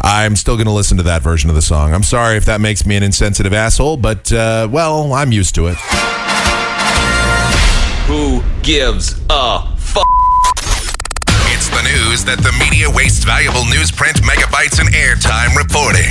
[0.00, 1.94] I'm still going to listen to that version of the song.
[1.94, 5.66] I'm sorry if that makes me an insensitive asshole, but, uh, well, I'm used to
[5.68, 5.76] it.
[8.06, 10.04] Who gives a fuck?
[11.54, 16.10] It's the news that the media wastes valuable newsprint megabytes and airtime reporting.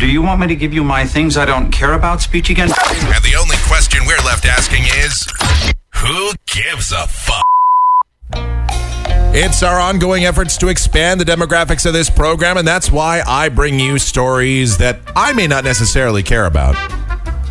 [0.00, 2.70] Do you want me to give you my things I don't care about speech again?
[2.70, 5.28] And the only question we're left asking is
[5.94, 7.44] who gives a fuck?
[9.40, 13.48] It's our ongoing efforts to expand the demographics of this program, and that's why I
[13.48, 16.74] bring you stories that I may not necessarily care about.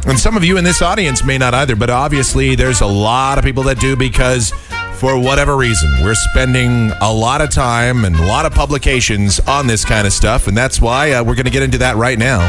[0.06, 3.38] And some of you in this audience may not either, but obviously there's a lot
[3.38, 4.52] of people that do because
[4.96, 9.66] for whatever reason, we're spending a lot of time and a lot of publications on
[9.66, 12.20] this kind of stuff, and that's why uh, we're going to get into that right
[12.20, 12.40] now.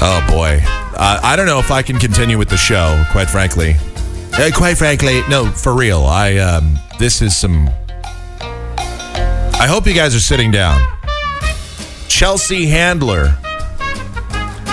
[0.00, 0.60] Oh boy.
[0.94, 3.74] Uh, I don't know if I can continue with the show, quite frankly.
[4.34, 6.04] Uh, quite frankly, no, for real.
[6.04, 7.68] I um, this is some.
[8.40, 10.80] I hope you guys are sitting down.
[12.08, 13.36] Chelsea Handler.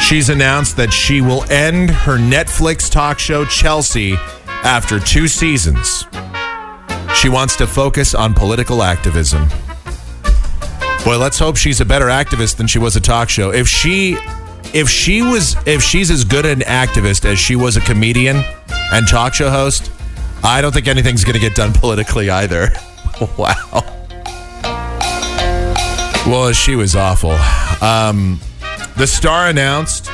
[0.02, 4.16] She's announced that she will end her Netflix talk show Chelsea
[4.64, 6.06] after two seasons.
[7.14, 9.48] She wants to focus on political activism.
[11.04, 13.52] Boy, let's hope she's a better activist than she was a talk show.
[13.52, 14.18] If she
[14.74, 18.44] if she was if she's as good an activist as she was a comedian
[18.92, 19.92] and talk show host,
[20.44, 22.70] I don't think anything's going to get done politically either.
[23.38, 23.84] wow.
[26.28, 27.32] Well, she was awful.
[27.86, 28.40] Um,
[28.98, 30.10] the star announced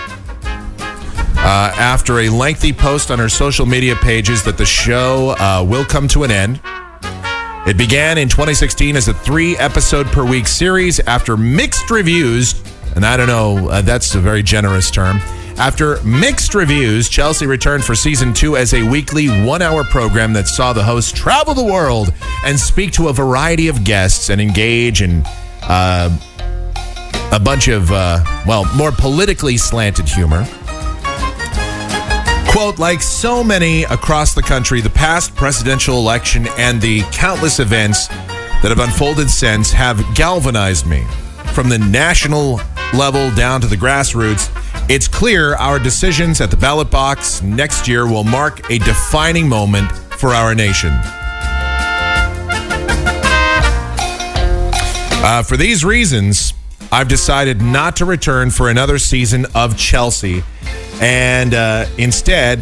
[1.38, 5.86] uh, after a lengthy post on her social media pages that the show uh, will
[5.86, 6.59] come to an end.
[7.67, 12.61] It began in 2016 as a three episode per week series after mixed reviews.
[12.95, 15.19] And I don't know, uh, that's a very generous term.
[15.58, 20.47] After mixed reviews, Chelsea returned for season two as a weekly one hour program that
[20.47, 25.01] saw the host travel the world and speak to a variety of guests and engage
[25.01, 25.24] in
[25.64, 26.16] uh,
[27.32, 30.45] a bunch of, uh, well, more politically slanted humor.
[32.51, 38.08] Quote, like so many across the country, the past presidential election and the countless events
[38.08, 41.06] that have unfolded since have galvanized me.
[41.53, 42.60] From the national
[42.93, 44.49] level down to the grassroots,
[44.88, 49.92] it's clear our decisions at the ballot box next year will mark a defining moment
[49.92, 50.92] for our nation.
[55.28, 56.54] Uh, for these reasons,
[56.92, 60.44] I've decided not to return for another season of Chelsea.
[61.02, 62.62] And uh, instead,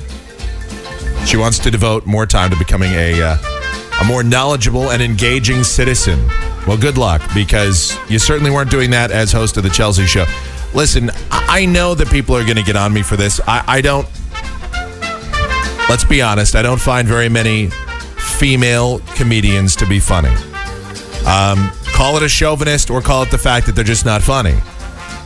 [1.25, 3.37] she wants to devote more time to becoming a, uh,
[4.01, 6.25] a more knowledgeable and engaging citizen.
[6.65, 10.25] Well, good luck because you certainly weren't doing that as host of the Chelsea Show.
[10.73, 13.39] Listen, I know that people are going to get on me for this.
[13.47, 14.07] I, I don't,
[15.87, 17.69] let's be honest, I don't find very many
[18.17, 20.33] female comedians to be funny.
[21.27, 24.55] Um, call it a chauvinist or call it the fact that they're just not funny.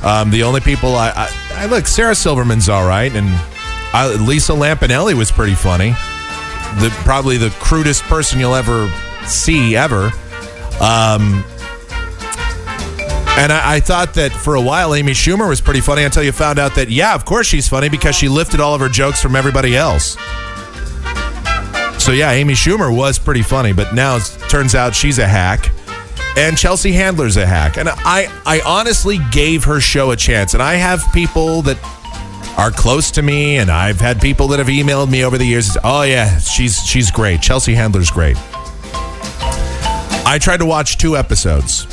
[0.03, 3.27] Um, the only people I, I, I look, Sarah Silverman's all right, and
[3.93, 5.91] I, Lisa Lampanelli was pretty funny.
[6.79, 8.91] The probably the crudest person you'll ever
[9.25, 10.11] see ever.
[10.79, 11.43] Um,
[13.37, 16.31] And I, I thought that for a while Amy Schumer was pretty funny until you
[16.31, 19.21] found out that, yeah, of course she's funny because she lifted all of her jokes
[19.21, 20.17] from everybody else.
[22.03, 25.71] So, yeah, Amy Schumer was pretty funny, but now it turns out she's a hack.
[26.37, 27.77] And Chelsea Handler's a hack.
[27.77, 30.53] And I, I honestly gave her show a chance.
[30.53, 31.77] And I have people that
[32.57, 35.77] are close to me, and I've had people that have emailed me over the years.
[35.83, 37.41] Oh, yeah, she's, she's great.
[37.41, 38.37] Chelsea Handler's great.
[40.25, 41.87] I tried to watch two episodes.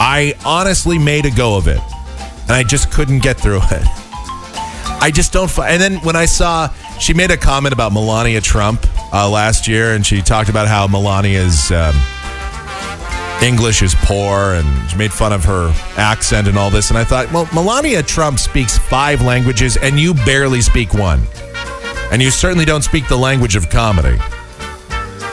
[0.00, 1.80] I honestly made a go of it,
[2.42, 3.86] and I just couldn't get through it.
[5.00, 5.56] I just don't.
[5.58, 9.94] And then when I saw she made a comment about Melania Trump uh, last year,
[9.94, 11.94] and she talked about how Melania's um,
[13.42, 16.90] English is poor, and she made fun of her accent and all this.
[16.90, 21.22] And I thought, well, Melania Trump speaks five languages, and you barely speak one,
[22.10, 24.18] and you certainly don't speak the language of comedy.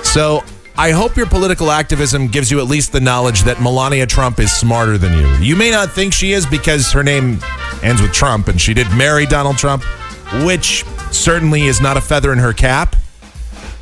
[0.03, 0.43] So
[0.77, 4.51] I hope your political activism gives you at least the knowledge that Melania Trump is
[4.51, 5.27] smarter than you.
[5.37, 7.39] You may not think she is because her name
[7.81, 9.83] ends with Trump and she did marry Donald Trump,
[10.43, 12.97] which certainly is not a feather in her cap.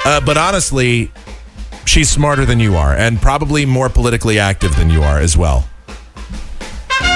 [0.05, 1.11] Uh, but honestly,
[1.85, 5.67] she's smarter than you are and probably more politically active than you are as well.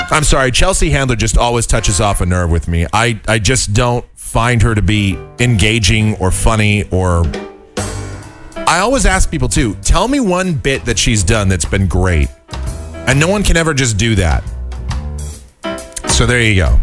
[0.09, 2.87] I'm sorry, Chelsea Handler just always touches off a nerve with me.
[2.93, 7.25] I, I just don't find her to be engaging or funny or
[8.67, 12.27] I always ask people too, tell me one bit that she's done that's been great.
[13.07, 14.43] And no one can ever just do that.
[16.09, 16.77] So there you go.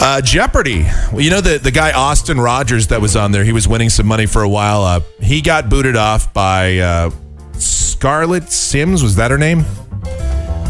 [0.00, 0.84] Uh, Jeopardy.
[1.12, 3.90] Well, you know the, the guy Austin Rogers that was on there, he was winning
[3.90, 4.82] some money for a while.
[4.82, 7.10] Uh, he got booted off by uh,
[7.52, 9.02] Scarlett Sims.
[9.02, 9.64] Was that her name?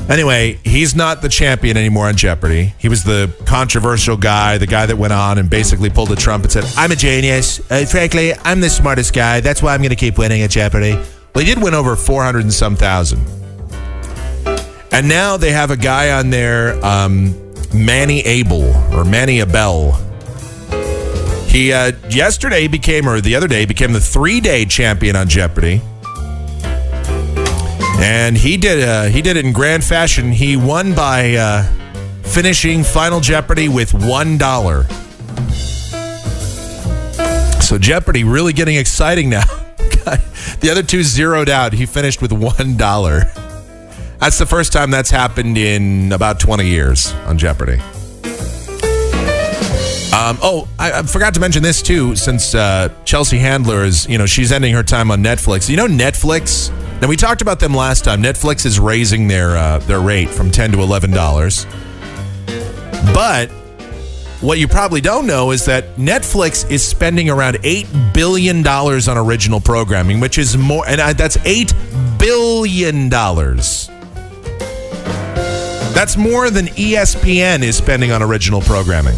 [0.09, 2.75] Anyway, he's not the champion anymore on Jeopardy.
[2.79, 6.45] He was the controversial guy, the guy that went on and basically pulled a Trump
[6.45, 7.61] and said, I'm a genius.
[7.71, 9.41] Uh, frankly, I'm the smartest guy.
[9.41, 10.93] That's why I'm going to keep winning at Jeopardy.
[11.35, 13.21] Well, he did win over 400 and some thousand.
[14.93, 17.35] And now they have a guy on there, um,
[17.75, 19.93] Manny Abel or Manny Abel.
[21.49, 25.83] He uh, yesterday became, or the other day, became the three day champion on Jeopardy.
[27.99, 30.31] And he did uh, he did it in grand fashion.
[30.31, 31.63] He won by uh,
[32.23, 34.85] finishing Final Jeopardy with one dollar.
[37.61, 39.45] So Jeopardy really getting exciting now.
[40.61, 41.73] the other two zeroed out.
[41.73, 43.23] He finished with one dollar.
[44.19, 47.81] That's the first time that's happened in about 20 years on Jeopardy.
[50.13, 52.17] Um, oh, I, I forgot to mention this too.
[52.17, 55.69] Since uh, Chelsea Handler is, you know, she's ending her time on Netflix.
[55.69, 56.71] You know, Netflix.
[57.01, 58.23] Now we talked about them last time.
[58.23, 61.67] Netflix is raising their uh, their rate from ten to eleven dollars.
[63.13, 63.51] But
[64.41, 69.19] what you probably don't know is that Netflix is spending around eight billion dollars on
[69.19, 71.75] original programming, which is more, and I, that's eight
[72.19, 73.89] billion dollars.
[75.95, 79.17] That's more than ESPN is spending on original programming.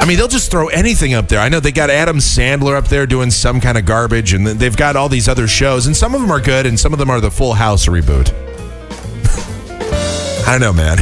[0.00, 1.40] I mean, they'll just throw anything up there.
[1.40, 4.76] I know they got Adam Sandler up there doing some kind of garbage, and they've
[4.76, 7.10] got all these other shows, and some of them are good, and some of them
[7.10, 8.32] are the Full House reboot.
[10.48, 11.00] I don't know, man.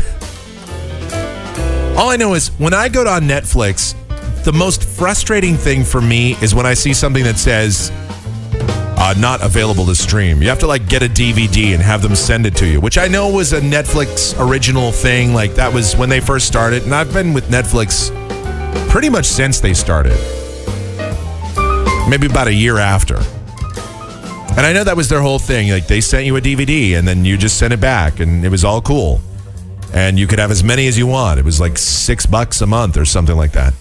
[1.96, 3.94] All I know is when I go on Netflix,
[4.42, 7.92] the most frustrating thing for me is when I see something that says
[8.98, 10.42] uh, not available to stream.
[10.42, 12.98] You have to like get a DVD and have them send it to you, which
[12.98, 15.34] I know was a Netflix original thing.
[15.34, 18.12] Like that was when they first started, and I've been with Netflix
[18.90, 20.16] pretty much since they started.
[22.08, 23.16] Maybe about a year after.
[24.56, 25.70] And I know that was their whole thing.
[25.70, 28.48] Like they sent you a DVD and then you just sent it back and it
[28.48, 29.20] was all cool.
[29.94, 31.38] And you could have as many as you want.
[31.38, 33.72] It was like six bucks a month or something like that.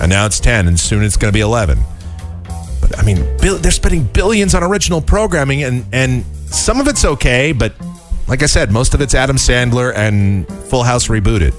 [0.00, 1.78] And now it's 10 and soon it's going to be 11.
[2.80, 7.52] But I mean, they're spending billions on original programming and, and some of it's okay,
[7.52, 7.72] but
[8.26, 11.54] like I said, most of it's Adam Sandler and Full House rebooted.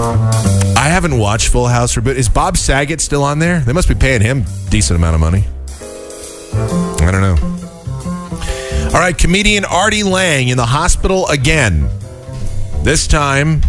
[0.00, 2.14] I haven't watched Full House for reboot.
[2.14, 3.60] Is Bob Saget still on there?
[3.60, 5.44] They must be paying him decent amount of money.
[7.04, 7.36] I don't know.
[8.86, 11.88] All right, comedian Artie Lange in the hospital again.
[12.82, 13.60] This time,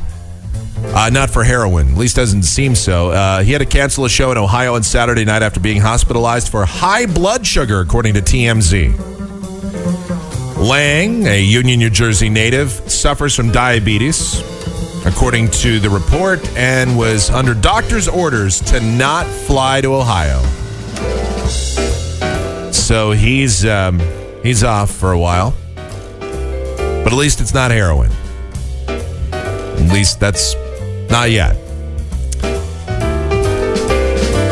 [0.86, 1.90] uh, not for heroin.
[1.90, 3.12] At least doesn't seem so.
[3.12, 6.49] Uh, he had to cancel a show in Ohio on Saturday night after being hospitalized
[6.49, 8.98] for high blood sugar, according to TMZ.
[10.58, 14.41] Lange, a Union, New Jersey native, suffers from diabetes,
[15.06, 20.41] according to the report, and was under doctor's orders to not fly to Ohio.
[22.72, 23.99] So he's um,
[24.44, 25.53] he's off for a while,
[26.19, 28.11] but at least it's not heroin.
[28.88, 30.56] At least that's
[31.10, 31.56] not yet.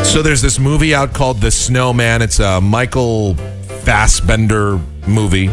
[0.06, 2.24] So there's this movie out called The Snowman.
[2.24, 3.36] It's a Michael
[3.84, 5.50] Fassbender movie.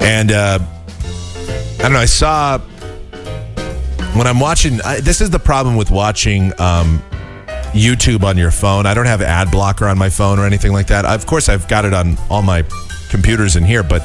[0.00, 1.98] And uh, I don't know.
[1.98, 2.60] I saw
[4.16, 4.80] when I'm watching.
[4.82, 7.02] I, this is the problem with watching um,
[7.72, 8.86] YouTube on your phone.
[8.86, 11.04] I don't have ad blocker on my phone or anything like that.
[11.04, 12.64] Of course, I've got it on all my
[13.10, 14.02] computers in here, but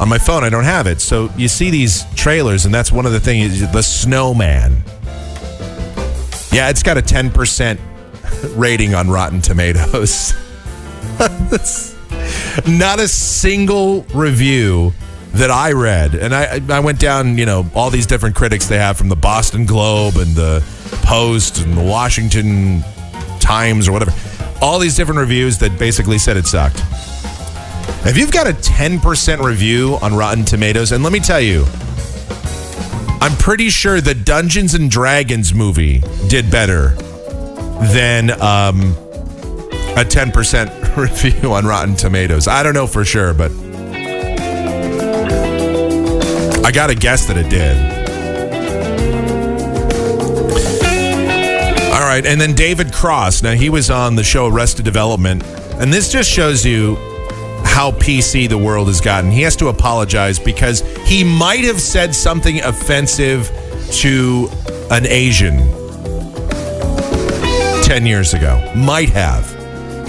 [0.00, 1.00] on my phone I don't have it.
[1.00, 3.60] So you see these trailers, and that's one of the things.
[3.72, 4.82] The Snowman.
[6.52, 7.78] Yeah, it's got a 10%
[8.56, 10.34] rating on Rotten Tomatoes.
[12.68, 14.92] Not a single review
[15.34, 18.78] that I read, and I I went down, you know, all these different critics they
[18.78, 20.62] have from the Boston Globe and the
[21.02, 22.82] Post and the Washington
[23.40, 24.12] Times or whatever.
[24.62, 26.80] All these different reviews that basically said it sucked.
[28.06, 31.64] If you've got a 10% review on Rotten Tomatoes, and let me tell you,
[33.20, 36.90] I'm pretty sure the Dungeons and Dragons movie did better
[37.92, 38.94] than um,
[39.96, 42.46] a 10% review on Rotten Tomatoes.
[42.46, 43.50] I don't know for sure, but
[46.74, 47.76] got to guess that it did.
[51.92, 53.42] All right, and then David Cross.
[53.42, 55.42] Now, he was on the show Arrested Development,
[55.74, 56.96] and this just shows you
[57.64, 59.30] how PC the world has gotten.
[59.30, 63.50] He has to apologize because he might have said something offensive
[63.92, 64.48] to
[64.90, 65.58] an Asian
[67.84, 68.72] 10 years ago.
[68.76, 69.48] Might have.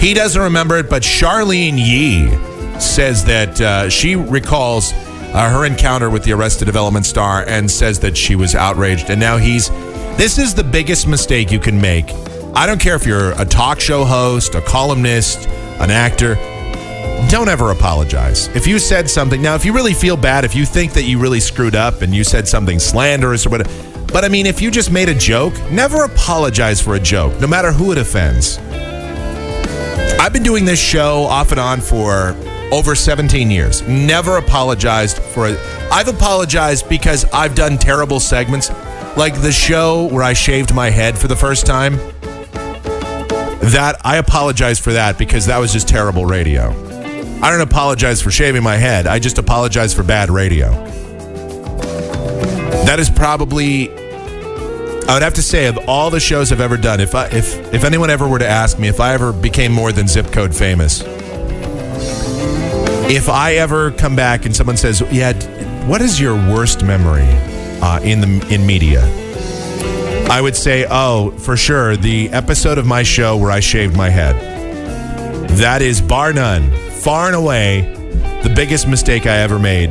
[0.00, 2.28] He doesn't remember it, but Charlyne Yi
[2.80, 4.92] says that uh, she recalls
[5.36, 9.10] uh, her encounter with the Arrested Development star and says that she was outraged.
[9.10, 9.68] And now he's.
[10.16, 12.06] This is the biggest mistake you can make.
[12.54, 15.46] I don't care if you're a talk show host, a columnist,
[15.78, 16.36] an actor.
[17.28, 18.48] Don't ever apologize.
[18.56, 21.18] If you said something, now, if you really feel bad, if you think that you
[21.18, 23.70] really screwed up and you said something slanderous or whatever,
[24.10, 27.46] but I mean, if you just made a joke, never apologize for a joke, no
[27.46, 28.56] matter who it offends.
[30.18, 32.34] I've been doing this show off and on for
[32.72, 33.82] over 17 years.
[33.82, 35.58] Never apologized for it.
[35.92, 38.70] I've apologized because I've done terrible segments,
[39.16, 41.96] like the show where I shaved my head for the first time.
[43.70, 46.70] That I apologize for that because that was just terrible radio.
[47.42, 49.06] I don't apologize for shaving my head.
[49.06, 50.70] I just apologize for bad radio.
[52.84, 53.90] That is probably
[55.08, 57.72] I would have to say of all the shows I've ever done, if I if
[57.72, 60.52] if anyone ever were to ask me if I ever became more than zip code
[60.54, 61.02] famous,
[63.08, 65.32] if I ever come back and someone says, "Yeah,
[65.86, 67.28] what is your worst memory
[67.80, 69.02] uh, in the in media?"
[70.28, 74.08] I would say, "Oh, for sure, the episode of my show where I shaved my
[74.08, 74.36] head.
[75.50, 77.92] That is bar none, far and away,
[78.42, 79.90] the biggest mistake I ever made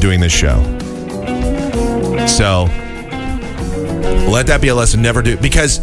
[0.00, 0.62] doing this show."
[2.26, 2.64] So
[4.30, 5.02] let that be a lesson.
[5.02, 5.80] Never do because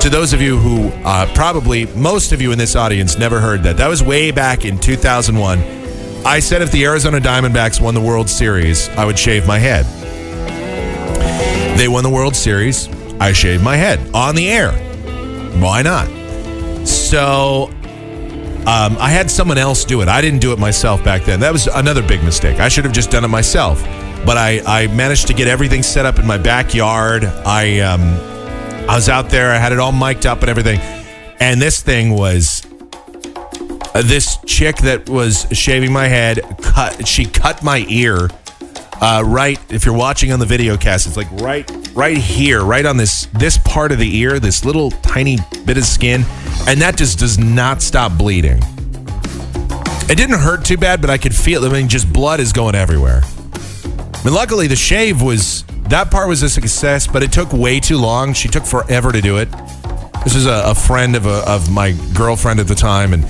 [0.00, 3.64] to those of you who uh, probably most of you in this audience never heard
[3.64, 3.76] that.
[3.78, 5.58] That was way back in 2001.
[6.24, 9.84] I said if the Arizona Diamondbacks won the World Series, I would shave my head.
[11.76, 12.88] They won the World Series.
[13.20, 14.72] I shaved my head on the air.
[15.60, 16.06] Why not?
[16.86, 17.68] So
[18.66, 20.08] um, I had someone else do it.
[20.08, 21.40] I didn't do it myself back then.
[21.40, 22.60] That was another big mistake.
[22.60, 23.82] I should have just done it myself.
[24.24, 27.24] But I, I managed to get everything set up in my backyard.
[27.24, 28.37] I um,
[28.88, 29.52] I was out there.
[29.52, 30.80] I had it all mic'd up and everything.
[31.40, 32.66] And this thing was
[33.94, 36.40] uh, this chick that was shaving my head.
[36.62, 37.06] Cut.
[37.06, 38.30] She cut my ear.
[38.98, 39.60] Uh, right.
[39.70, 43.26] If you're watching on the video cast, it's like right, right here, right on this
[43.34, 45.36] this part of the ear, this little tiny
[45.66, 46.24] bit of skin,
[46.66, 48.58] and that just does not stop bleeding.
[50.10, 51.62] It didn't hurt too bad, but I could feel.
[51.62, 53.20] I mean, just blood is going everywhere.
[53.22, 57.80] I mean, luckily the shave was that part was a success, but it took way
[57.80, 58.34] too long.
[58.34, 59.48] She took forever to do it.
[60.24, 63.24] This was a, a friend of a, of my girlfriend at the time, and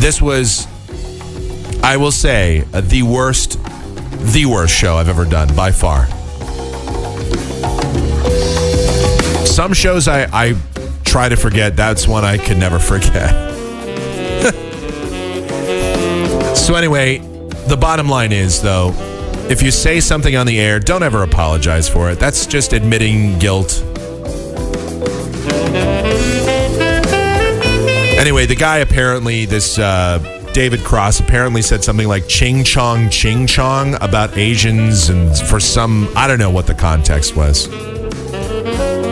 [0.00, 0.66] this was,
[1.82, 3.62] I will say, uh, the worst,
[4.32, 6.06] the worst show I've ever done by far.
[9.46, 10.56] Some shows I, I
[11.04, 11.76] try to forget.
[11.76, 13.30] That's one I could never forget.
[16.56, 17.18] so anyway,
[17.68, 18.92] the bottom line is though,
[19.50, 22.18] if you say something on the air, don't ever apologize for it.
[22.18, 23.82] That's just admitting guilt.
[28.18, 30.18] Anyway, the guy apparently, this uh,
[30.52, 36.08] David Cross, apparently said something like ching chong ching chong about Asians, and for some,
[36.16, 37.68] I don't know what the context was.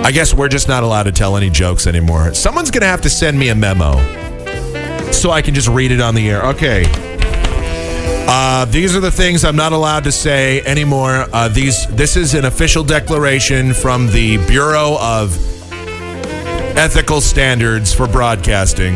[0.04, 2.34] I guess we're just not allowed to tell any jokes anymore.
[2.34, 3.92] Someone's going to have to send me a memo
[5.12, 6.42] so I can just read it on the air.
[6.46, 6.84] Okay.
[8.26, 11.26] Uh, these are the things I'm not allowed to say anymore.
[11.32, 15.36] Uh, these this is an official declaration from the Bureau of
[16.76, 18.94] Ethical Standards for Broadcasting.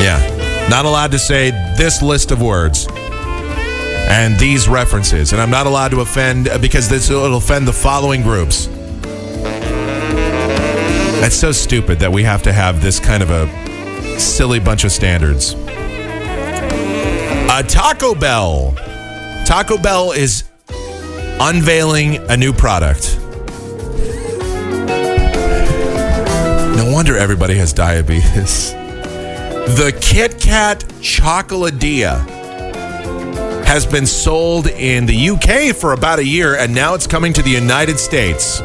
[0.00, 2.88] Yeah, not allowed to say this list of words
[4.10, 5.32] and these references.
[5.32, 8.66] And I'm not allowed to offend uh, because this will offend the following groups.
[11.20, 14.90] That's so stupid that we have to have this kind of a silly bunch of
[14.90, 15.54] standards.
[17.52, 18.76] Uh, Taco Bell.
[19.44, 20.44] Taco Bell is
[21.40, 23.18] unveiling a new product.
[26.76, 28.70] No wonder everybody has diabetes.
[28.70, 32.24] The Kit Kat Chocoladilla
[33.64, 37.42] has been sold in the UK for about a year, and now it's coming to
[37.42, 38.60] the United States.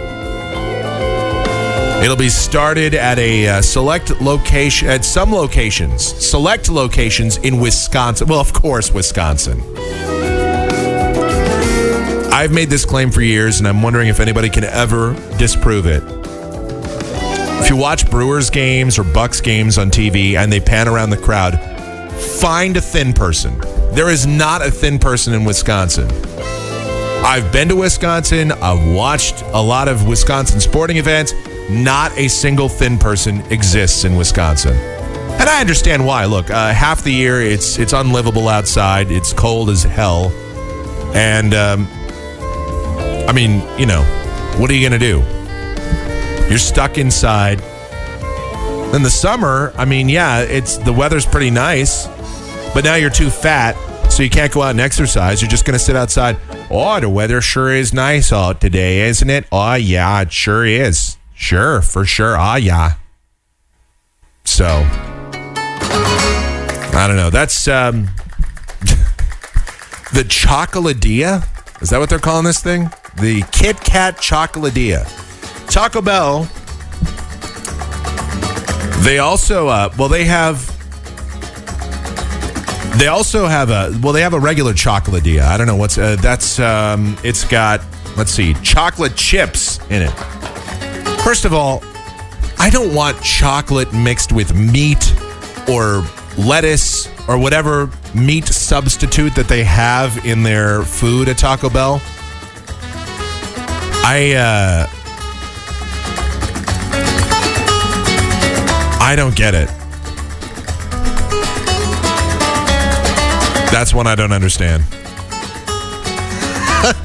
[2.06, 8.28] It'll be started at a uh, select location, at some locations, select locations in Wisconsin.
[8.28, 9.60] Well, of course, Wisconsin.
[12.32, 16.04] I've made this claim for years, and I'm wondering if anybody can ever disprove it.
[17.64, 21.18] If you watch Brewers games or Bucks games on TV and they pan around the
[21.18, 21.60] crowd,
[22.40, 23.60] find a thin person.
[23.96, 26.08] There is not a thin person in Wisconsin.
[27.26, 28.52] I've been to Wisconsin.
[28.52, 31.34] I've watched a lot of Wisconsin sporting events.
[31.70, 34.76] Not a single thin person exists in Wisconsin.
[34.76, 36.26] And I understand why.
[36.26, 39.12] Look, uh, half the year it's it's unlivable outside.
[39.12, 40.32] It's cold as hell.
[41.14, 41.88] And um,
[43.28, 44.04] I mean, you know,
[44.58, 45.24] what are you going to do?
[46.50, 47.60] You're stuck inside.
[48.94, 52.08] In the summer, I mean, yeah, it's the weather's pretty nice,
[52.74, 53.76] but now you're too fat,
[54.10, 55.42] so you can't go out and exercise.
[55.42, 56.38] You're just going to sit outside.
[56.70, 59.48] Oh, the weather sure is nice out today, isn't it?
[59.52, 61.15] Oh, yeah, it sure is.
[61.36, 62.38] Sure, for sure.
[62.38, 62.94] Ah, yeah.
[64.46, 64.66] So,
[66.96, 67.30] I don't know.
[67.30, 68.04] That's um,
[70.14, 71.44] the Chocoladilla.
[71.82, 72.90] Is that what they're calling this thing?
[73.20, 75.06] The Kit Kat Chocoladilla.
[75.70, 76.48] Taco Bell.
[79.04, 80.72] They also, uh, well, they have.
[82.98, 84.14] They also have a well.
[84.14, 85.42] They have a regular chocoladilla.
[85.42, 86.60] I don't know what's uh, that's.
[86.60, 87.82] Um, it's got
[88.16, 90.14] let's see, chocolate chips in it.
[91.26, 91.82] First of all,
[92.60, 95.12] I don't want chocolate mixed with meat
[95.68, 96.06] or
[96.38, 102.00] lettuce or whatever meat substitute that they have in their food at Taco Bell.
[104.06, 104.88] I uh
[109.02, 109.68] I don't get it.
[113.72, 114.84] That's one I don't understand.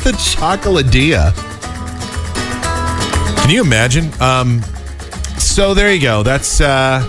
[0.04, 1.49] the chocoladilla.
[3.50, 4.12] Can you imagine?
[4.22, 4.62] Um,
[5.36, 6.22] so there you go.
[6.22, 7.00] That's uh,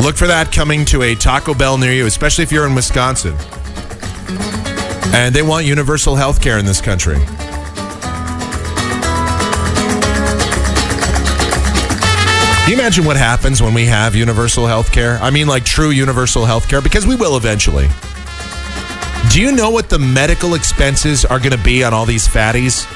[0.00, 3.34] look for that coming to a Taco Bell near you, especially if you're in Wisconsin.
[5.12, 7.16] And they want universal health care in this country.
[7.16, 7.26] Can
[12.68, 15.18] you imagine what happens when we have universal health care?
[15.18, 17.88] I mean, like true universal health care, because we will eventually.
[19.32, 22.86] Do you know what the medical expenses are going to be on all these fatties?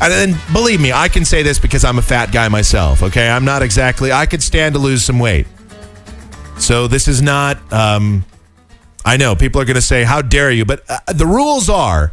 [0.00, 3.02] And then believe me, I can say this because I'm a fat guy myself.
[3.02, 4.10] Okay, I'm not exactly.
[4.12, 5.46] I could stand to lose some weight.
[6.58, 7.58] So this is not.
[7.72, 8.24] Um,
[9.04, 12.12] I know people are going to say, "How dare you?" But uh, the rules are.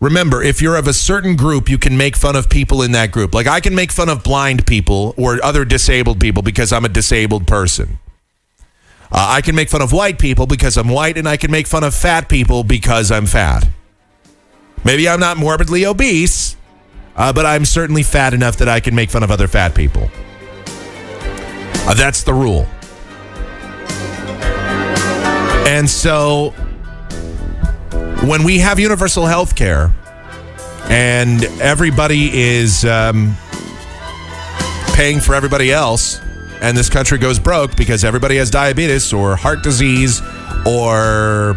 [0.00, 3.12] Remember, if you're of a certain group, you can make fun of people in that
[3.12, 3.34] group.
[3.34, 6.90] Like I can make fun of blind people or other disabled people because I'm a
[6.90, 7.98] disabled person.
[9.10, 11.66] Uh, I can make fun of white people because I'm white, and I can make
[11.66, 13.68] fun of fat people because I'm fat.
[14.86, 16.56] Maybe I'm not morbidly obese,
[17.16, 20.08] uh, but I'm certainly fat enough that I can make fun of other fat people.
[21.88, 22.68] Uh, that's the rule.
[25.66, 26.50] And so
[28.28, 29.92] when we have universal health care
[30.88, 33.34] and everybody is um,
[34.94, 36.20] paying for everybody else,
[36.60, 40.22] and this country goes broke because everybody has diabetes or heart disease
[40.64, 41.56] or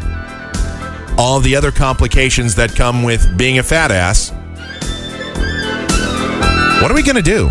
[1.20, 4.30] all the other complications that come with being a fat ass.
[6.82, 7.48] What are we going to do?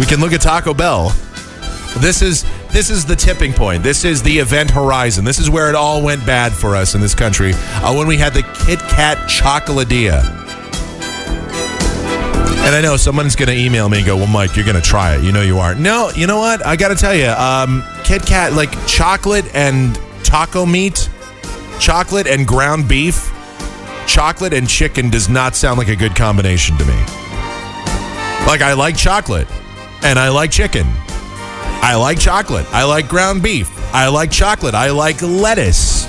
[0.00, 1.10] We can look at Taco Bell.
[1.98, 3.84] This is this is the tipping point.
[3.84, 5.24] This is the event horizon.
[5.24, 8.16] This is where it all went bad for us in this country uh, when we
[8.16, 10.24] had the Kit Kat Chocoladilla.
[12.66, 14.82] And I know someone's going to email me and go, "Well, Mike, you're going to
[14.82, 15.22] try it.
[15.22, 16.66] You know you are." No, you know what?
[16.66, 21.08] I got to tell you, um, Kit Kat, like chocolate and taco meat,
[21.80, 23.32] chocolate and ground beef,
[24.06, 26.94] chocolate and chicken does not sound like a good combination to me.
[28.46, 29.48] Like I like chocolate
[30.02, 30.86] and I like chicken.
[31.82, 32.66] I like chocolate.
[32.72, 33.70] I like ground beef.
[33.94, 34.74] I like chocolate.
[34.74, 36.06] I like lettuce.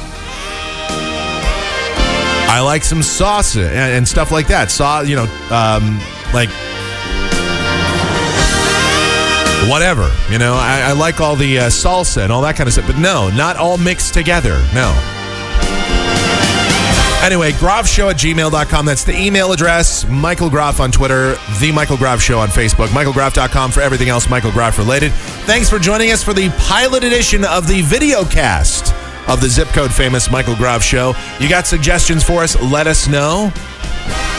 [2.49, 4.69] I like some sauce and, stuff like that.
[4.69, 5.99] Sauce, you know, um,
[6.33, 6.49] like
[9.69, 10.11] whatever.
[10.29, 12.87] You know, I, I like all the uh, salsa and all that kind of stuff,
[12.87, 14.61] but no, not all mixed together.
[14.73, 14.91] No.
[17.21, 18.85] Anyway, Show at gmail.com.
[18.85, 20.07] That's the email address.
[20.07, 24.51] Michael Groff on Twitter, The Michael Groff Show on Facebook, michaelgroff.com for everything else Michael
[24.51, 25.11] Groff related.
[25.45, 28.93] Thanks for joining us for the pilot edition of the video cast
[29.29, 31.13] of the Zip Code Famous Michael Groff Show.
[31.39, 32.59] You got suggestions for us?
[32.59, 33.51] Let us know.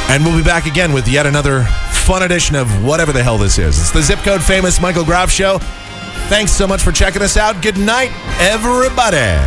[0.09, 3.59] And we'll be back again with yet another fun edition of whatever the hell this
[3.59, 3.79] is.
[3.79, 5.59] It's the Zip Code Famous Michael Groff Show.
[6.29, 7.63] Thanks so much for checking us out.
[7.63, 8.11] Good night,
[8.41, 9.39] everybody.